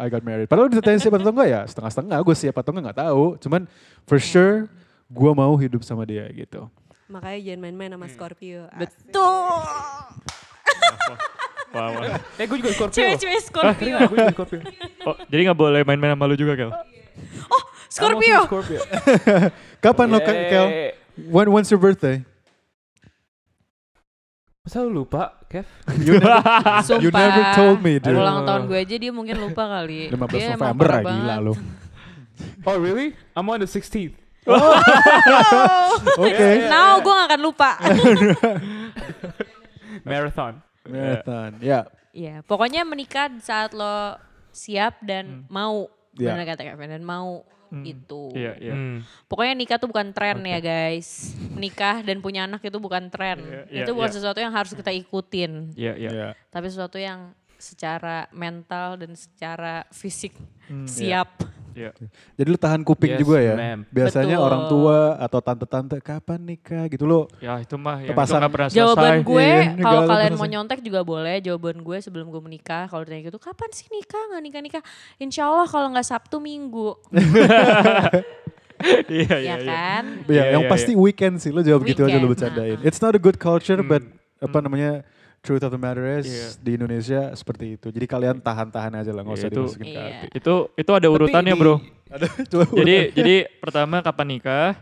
[0.00, 0.48] I got married.
[0.48, 3.36] Padahal ditanya siap atau enggak ya, setengah-setengah gue siap atau enggak gak tahu.
[3.44, 3.68] Cuman
[4.08, 4.66] for sure
[5.12, 6.66] gue mau hidup sama dia gitu.
[7.12, 8.68] Makanya jangan main-main sama Scorpio.
[8.72, 9.52] Betul.
[11.68, 12.16] Wah, wah.
[12.40, 12.96] Eh gue juga Scorpio.
[12.96, 13.96] Cewek-cewek Scorpio.
[14.08, 14.60] Gue juga Scorpio.
[15.04, 16.70] Oh, jadi nggak boleh main-main sama lu juga, Kel?
[17.88, 18.24] Scorpio.
[18.24, 18.80] I'm also Scorpio.
[19.84, 20.66] Kapan lo Kel?
[21.28, 22.22] When, when's your birthday?
[24.68, 25.64] Masa lu lupa, Kev?
[25.96, 26.44] You never,
[26.84, 27.00] Sumpah.
[27.00, 28.12] you never told me, dude.
[28.20, 30.08] Ulang tahun gue aja dia mungkin lupa kali.
[30.12, 31.52] 15 dia November lah gila lo.
[32.68, 33.16] Oh really?
[33.32, 34.12] I'm on the 16th.
[36.20, 36.48] Oke.
[36.68, 37.70] Now gue gak akan lupa.
[40.04, 40.60] Marathon.
[40.88, 41.52] Marathon.
[41.60, 41.80] Ya.
[42.10, 44.16] Iya, pokoknya menikah saat lo
[44.50, 45.86] siap dan mau.
[46.18, 46.34] Iya.
[46.34, 47.84] Benar kata Kevin dan mau Hmm.
[47.84, 48.32] itu.
[48.32, 48.72] Iya, iya.
[48.74, 49.04] Hmm.
[49.28, 51.36] Pokoknya nikah tuh bukan tren ya guys.
[51.52, 53.44] Nikah dan punya anak itu bukan tren.
[53.44, 54.16] Iya, iya, itu bukan iya.
[54.16, 55.76] sesuatu yang harus kita ikutin.
[55.76, 56.10] Iya, iya.
[56.10, 56.28] Ya.
[56.48, 60.32] Tapi sesuatu yang secara mental dan secara fisik
[60.68, 61.28] Hmm, siap.
[61.78, 61.90] Iya.
[62.34, 63.54] Jadi lu tahan kuping Yes, juga ya.
[63.54, 63.86] ma'am.
[63.88, 64.46] Biasanya Betul.
[64.46, 67.30] orang tua atau tante-tante kapan nikah gitu lo.
[67.38, 68.42] Ya itu mah yang itu Kepasang.
[68.42, 69.22] nggak pernah Jawaban selesai.
[69.24, 70.50] gue Iya, kalau kalian mau ya.
[70.50, 71.36] nyontek juga boleh.
[71.38, 74.22] Jawaban gue sebelum gue menikah kalau ditanya gitu, kapan sih nikah?
[74.28, 74.82] Nggak nikah nikah?
[75.16, 76.98] Insya Allah kalau nggak Sabtu Minggu,
[79.08, 79.56] Iya, iya, ya iya.
[79.60, 80.04] kan?
[80.22, 81.50] Ya, Iya, yang iya, pasti weekend sih.
[81.50, 82.78] Lo jawab gitu aja lo Weekend, bercandain.
[82.78, 82.86] nah.
[82.86, 84.06] It's not a good culture but
[84.38, 84.46] Hmm.
[84.46, 84.92] apa namanya
[85.40, 86.46] truth of the matter is Iya.
[86.58, 87.88] di Indonesia seperti itu.
[87.88, 90.26] Jadi kalian tahan-tahan aja lah, nggak Iya, usah itu- dimasukin ke hati.
[90.34, 91.74] Itu itu ada urutannya, Bro.
[92.08, 92.24] Ada
[92.72, 94.80] Jadi jadi pertama kapan nikah,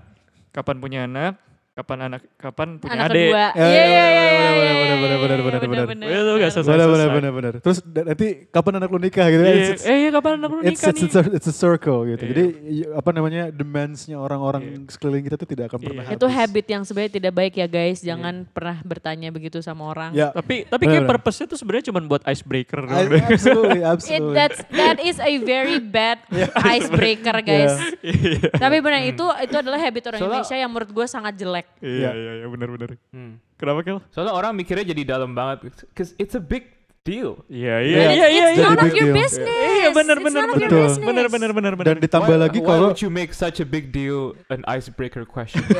[0.51, 1.43] kapan punya anak,
[1.77, 3.29] kapan anak kapan punya Anak adik.
[3.29, 5.45] Ya, Iya, ya, iya, ya, iya, benar, iya, benar, iya, benar, iya, benar, benar, iya,
[5.45, 5.87] benar, benar.
[5.87, 6.09] benar.
[6.09, 6.73] Itu nggak selesai.
[6.73, 7.53] benar, benar, benar, benar.
[7.61, 9.43] Terus nanti kapan anak lu nikah gitu?
[9.45, 11.05] Iya, It's- it's- eh iya kapan anak lu nikah it's, nih?
[11.05, 12.23] it's, a, it's a circle gitu.
[12.23, 12.31] Iya.
[12.33, 12.45] Jadi
[12.91, 15.87] apa namanya demandsnya orang-orang sekeliling kita tuh tidak akan Iya.
[15.87, 16.37] pernah Itu habis.
[16.39, 17.99] habit yang sebenarnya tidak baik ya guys.
[18.01, 20.17] Jangan pernah bertanya begitu sama orang.
[20.17, 23.05] Ya, Tapi tapi kayak purpose-nya tuh sebenarnya cuma buat icebreaker doang.
[23.05, 23.21] deh.
[23.29, 24.33] absolutely, It, absolutely.
[24.33, 26.25] that's that is a very bad
[26.73, 27.77] icebreaker guys.
[28.01, 28.49] Iya.
[28.49, 31.66] Tapi benar itu itu adalah habit orang Indonesia yang menurut gue sangat jelek.
[31.81, 32.89] Iya iya iya benar benar.
[33.13, 33.37] Hmm.
[33.61, 33.99] Kenapa Kel?
[34.13, 35.73] Soalnya orang mikirnya jadi dalam banget.
[35.93, 36.76] Cause it's a big
[37.07, 37.31] deal.
[37.47, 37.87] Iya Iya.
[37.87, 38.47] iya iya iya.
[38.51, 39.15] It's none of your deal.
[39.15, 39.47] business.
[39.79, 40.87] Iya benar benar betul.
[40.99, 41.95] benar benar benar benar.
[41.95, 45.23] Dan ditambah Why- lagi why kalau would you make such a big deal an icebreaker
[45.23, 45.63] question?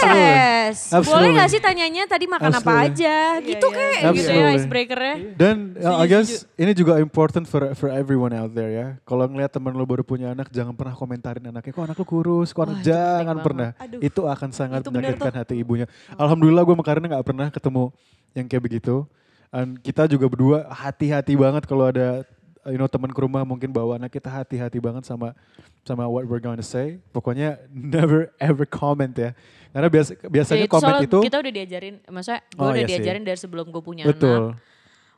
[0.00, 0.88] Yes.
[0.90, 1.30] Boleh Absolutely.
[1.36, 2.86] gak sih tanyanya tadi makan apa Absolutely.
[2.94, 3.16] aja?
[3.42, 3.76] Gitu iya.
[3.76, 5.14] kayak gitu ya icebreakernya.
[5.36, 8.86] Dan uh, I guess ini juga important for for everyone out there ya.
[9.02, 11.72] Kalau ngeliat teman lo baru punya anak, jangan pernah komentarin anaknya.
[11.74, 12.54] Kok anak lo kurus?
[12.54, 13.70] Kok anak jangan pernah.
[13.76, 13.98] Aduh.
[14.00, 15.90] Itu akan sangat menyakitkan hati ibunya.
[16.16, 17.92] Alhamdulillah gue Karina nggak pernah ketemu
[18.32, 19.04] yang kayak begitu.
[19.50, 22.22] Dan kita juga berdua hati-hati banget kalau ada
[22.68, 25.34] you know teman ke rumah mungkin bawa anak kita hati-hati banget sama
[25.82, 27.02] sama what we're going to say.
[27.10, 29.34] Pokoknya never ever comment ya.
[29.74, 32.86] Karena biasa biasanya Ya, komen soalnya itu kita udah diajarin, maksudnya gue Oh, udah iya
[32.86, 32.92] sih.
[32.98, 34.42] diajarin dari sebelum gue punya anak betul.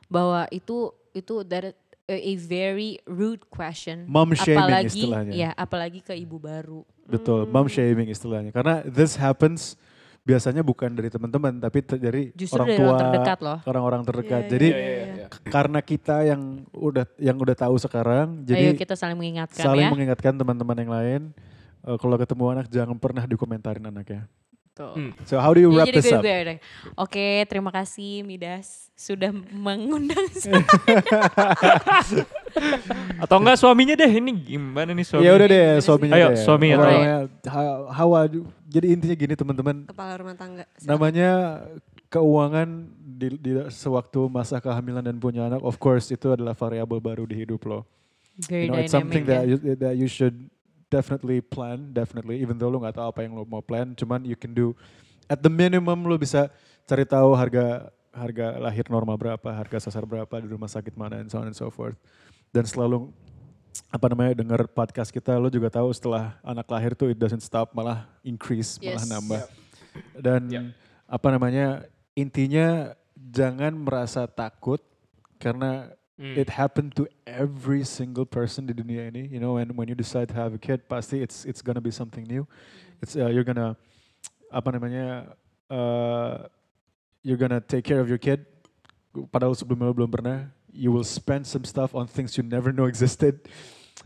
[0.09, 0.77] bahwa itu
[1.13, 1.73] itu that
[2.05, 4.05] a, a very rude question.
[4.09, 5.33] Mom shaming apalagi, istilahnya.
[5.33, 6.81] Ya, apalagi ke ibu baru.
[7.05, 8.49] Betul, mom shaming istilahnya.
[8.49, 9.77] Karena this happens
[10.23, 13.59] biasanya bukan dari teman-teman tapi ter- dari Justru orang dari tua, orang terdekat loh.
[13.63, 14.41] orang-orang terdekat.
[14.41, 15.27] Iya, Jadi iya, iya, iya.
[15.27, 19.83] k- karena kita yang udah yang udah tahu sekarang, jadi Ayo kita saling mengingatkan saling
[19.83, 19.91] ya.
[19.91, 21.21] mengingatkan teman-teman yang lain
[21.83, 24.23] eh, kalau ketemu anak jangan pernah dikomentarin anaknya.
[24.73, 24.97] Tuh.
[24.97, 25.13] Hmm.
[25.29, 26.57] So how do you wrap jadi this gue, up?
[27.05, 30.65] Oke, terima kasih Midas sudah mengundang saya.
[33.21, 35.29] Atau enggak suaminya deh ini gimana nih suami?
[35.29, 36.41] Ya udah deh suaminya Ayo, deh.
[36.41, 36.89] suami ya, Alright.
[36.89, 37.17] Orangnya,
[37.53, 38.25] how, how
[38.65, 40.65] jadi intinya gini teman-teman, Kepala rumah tangga.
[40.73, 40.89] Silakan.
[40.89, 41.31] namanya
[42.09, 47.29] keuangan di, di sewaktu masa kehamilan dan punya anak, of course itu adalah variabel baru
[47.29, 47.85] di hidup lo.
[48.49, 49.29] Very you know, it's something ya.
[49.29, 50.49] that you, that you should
[50.93, 52.37] definitely plan, definitely.
[52.37, 54.77] Even though lo nggak tahu apa yang lo mau plan, cuman you can do
[55.25, 56.53] at the minimum lo bisa
[56.85, 61.33] cari tahu harga harga lahir normal berapa, harga sasar berapa di rumah sakit mana, and
[61.33, 61.97] so on and so forth.
[62.53, 63.09] Dan selalu
[63.89, 67.73] apa namanya dengar podcast kita, lo juga tahu setelah anak lahir tuh it doesn't stop,
[67.73, 69.09] malah increase, malah Yes.
[69.09, 69.41] nambah.
[70.13, 70.63] Dan Yep.
[71.09, 71.65] apa namanya
[72.13, 74.77] intinya jangan merasa takut
[75.41, 75.89] karena
[76.23, 76.39] Hmm.
[76.39, 79.27] it happened to every single person di dunia ini.
[79.27, 81.91] You know, and when you decide to have a kid, pasti it's it's gonna be
[81.91, 82.47] something new.
[83.03, 83.75] It's uh, you're gonna
[84.47, 85.35] apa namanya
[85.67, 86.47] uh,
[87.27, 88.47] you're gonna take care of your kid.
[89.35, 90.47] Padahal sebelumnya belum pernah.
[90.71, 93.43] You will spend some stuff on things you never know existed.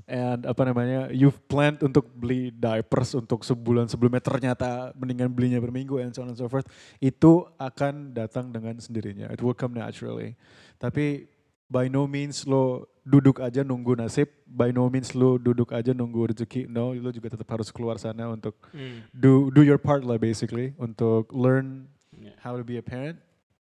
[0.06, 6.04] and apa namanya you've planned untuk beli diapers untuk sebulan sebelumnya ternyata mendingan belinya berminggu
[6.04, 6.68] and so on and so forth
[7.00, 10.36] itu akan datang dengan sendirinya it will come naturally
[10.76, 11.32] tapi
[11.68, 16.32] by no means lo duduk aja nunggu nasib by no means lo duduk aja nunggu
[16.32, 19.04] rezeki no lo juga tetap harus keluar sana untuk Mm.
[19.12, 21.88] do do your part lah basically untuk learn
[22.18, 22.34] Yeah.
[22.42, 23.20] how to be a parent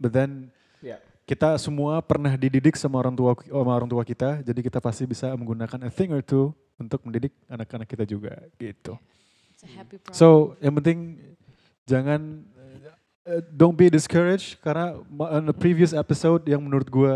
[0.01, 0.49] but then
[0.81, 0.97] Yeah.
[1.29, 5.31] kita semua pernah dididik sama orang tua sama orang tua kita jadi kita pasti bisa
[5.37, 8.97] menggunakan a thing or two untuk mendidik anak-anak kita juga gitu
[9.53, 10.17] It's a happy problem.
[10.17, 10.99] so yang penting
[11.85, 12.43] jangan
[13.29, 17.15] uh, don't be discouraged karena on the previous episode yang menurut gue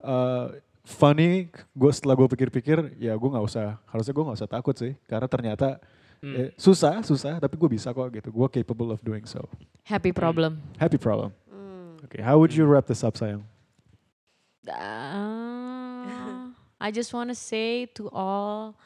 [0.00, 4.74] uh, funny gue setelah gue pikir-pikir ya gue nggak usah harusnya gue nggak usah takut
[4.76, 4.92] sih.
[5.06, 5.80] Karena ternyata
[6.20, 6.36] Mm.
[6.36, 8.28] eh, susah susah tapi gue bisa kok gitu.
[8.28, 9.40] Gue capable of doing so.
[9.88, 10.60] Happy problem.
[10.76, 11.32] happy problem.
[11.48, 11.96] Hmm.
[12.04, 13.40] okay how would you wrap this up sayang?
[14.68, 18.76] Uh, I just want to say to all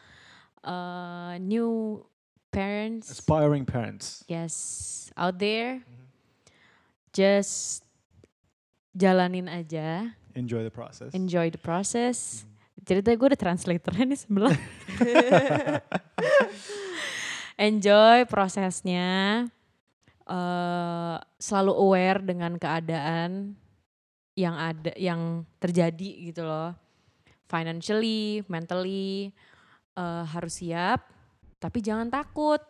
[0.62, 2.07] uh, new
[2.55, 4.23] parents, aspiring parents.
[4.31, 5.83] Yes, out there,
[7.12, 7.83] just
[8.95, 12.43] jalanin aja, enjoy the process enjoy the process.
[12.85, 14.53] Cerita gue udah translatornya nih sebelah.
[17.70, 19.47] enjoy prosesnya,
[20.26, 23.55] eh selalu aware dengan keadaan
[24.35, 26.74] yang ada, yang terjadi gitu loh.
[27.47, 29.30] Financially, mentally
[29.95, 31.07] eh, harus siap,
[31.62, 32.61] tapi jangan takut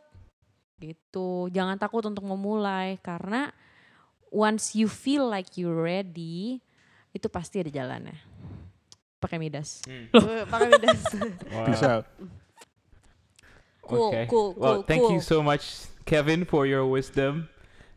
[0.79, 1.49] gitu.
[1.49, 3.49] Jangan takut untuk memulai karena
[4.29, 6.61] once you feel like you're ready,
[7.15, 8.19] itu pasti ada jalannya.
[9.17, 9.81] Pakai midas.
[9.87, 10.11] Mm.
[10.13, 11.01] Eh, Pakai midas.
[11.55, 11.65] Wow.
[11.65, 12.05] peace out
[13.85, 14.27] Cool, okay.
[14.29, 17.49] cool, well, cool, thank you so much, Kevin, for your wisdom,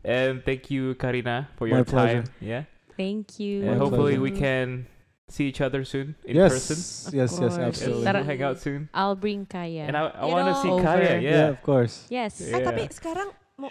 [0.04, 2.28] and thank you, Karina, for My your pleasure.
[2.28, 2.32] time.
[2.44, 3.64] Yeah, Thank you.
[3.64, 4.28] and My hopefully pleasure.
[4.28, 4.66] we can
[5.32, 6.76] see each other soon in yes person.
[7.16, 7.56] yes yes course.
[7.56, 8.80] Absolutely Ntar- we'll hang out soon.
[8.92, 9.88] I'll bring Kaya.
[9.88, 10.84] And I, I You want to know, see over.
[10.84, 11.12] Kaya.
[11.16, 11.48] yeah Yeah.
[11.56, 12.40] of course yes.
[12.44, 12.64] Eh Yeah.
[12.64, 13.68] tapi sekarang mau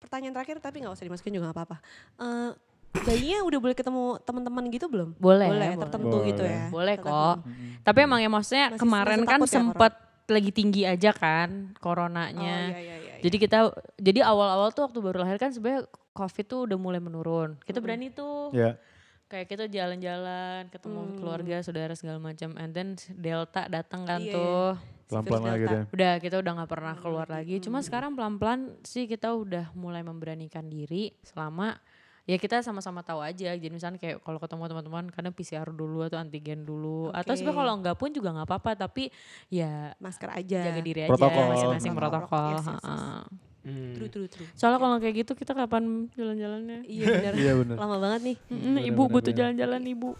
[0.00, 1.76] pertanyaan terakhir tapi nggak usah dimasukin juga nggak apa-apa.
[2.20, 2.50] Eh
[2.98, 5.10] bayinya udah boleh ketemu teman-teman gitu belum?
[5.16, 5.48] Boleh.
[5.48, 6.52] boleh, tertentu gitu Boleh.
[6.52, 6.64] ya.
[6.68, 7.36] Boleh kok.
[7.40, 7.80] Mm-mm.
[7.80, 9.92] Tapi emang ya maksudnya Masih- kemarin masih kan ya sempet
[10.28, 12.68] lagi tinggi aja kan Oh, coronanya.
[12.68, 13.14] iya, iya, iya, iya.
[13.18, 13.58] Jadi kita
[13.96, 17.56] jadi awal-awal tuh waktu baru lahir kan sebenarnya covid tuh udah mulai menurun.
[17.58, 17.84] Kita Mm-mm.
[17.84, 18.76] berani tuh ya
[19.26, 21.16] kayak kita jalan-jalan, ketemu Hmm.
[21.16, 22.56] keluarga, saudara segala macam.
[22.56, 24.68] And then Delta datang kan Iya, tuh.
[25.06, 25.72] pelan-pelan Virus lagi Delta.
[25.74, 27.56] deh Udah kita udah nggak pernah Hmm, keluar lagi.
[27.58, 27.86] Cuma hmm.
[27.86, 31.76] sekarang pelan-pelan sih kita udah mulai memberanikan diri selama
[32.28, 33.56] ya kita sama-sama tahu aja.
[33.56, 37.08] Jadi misalnya kayak kalau ketemu teman-teman kadang PCR dulu atau antigen dulu.
[37.10, 37.40] Atau Oke.
[37.40, 38.70] sebenarnya kalau enggak pun juga nggak apa-apa.
[38.76, 39.08] Tapi
[39.48, 40.60] ya masker aja.
[40.68, 41.44] jaga diri aja Protokol.
[41.48, 42.00] masing-masing Hmm.
[42.04, 42.52] protokol.
[42.52, 42.84] Yes, yes, yes.
[42.84, 43.20] heeh.
[43.58, 43.92] Mm.
[44.00, 44.48] True, true, true.
[44.54, 46.78] Soalnya kalau kayak gitu kita kapan jalan-jalannya?
[46.84, 47.32] Iya benar.
[47.34, 47.82] iya benar Hmm.
[47.84, 48.36] Lama banget nih.
[48.48, 50.10] Bener, ibu bener, butuh jalan-jalan ibu.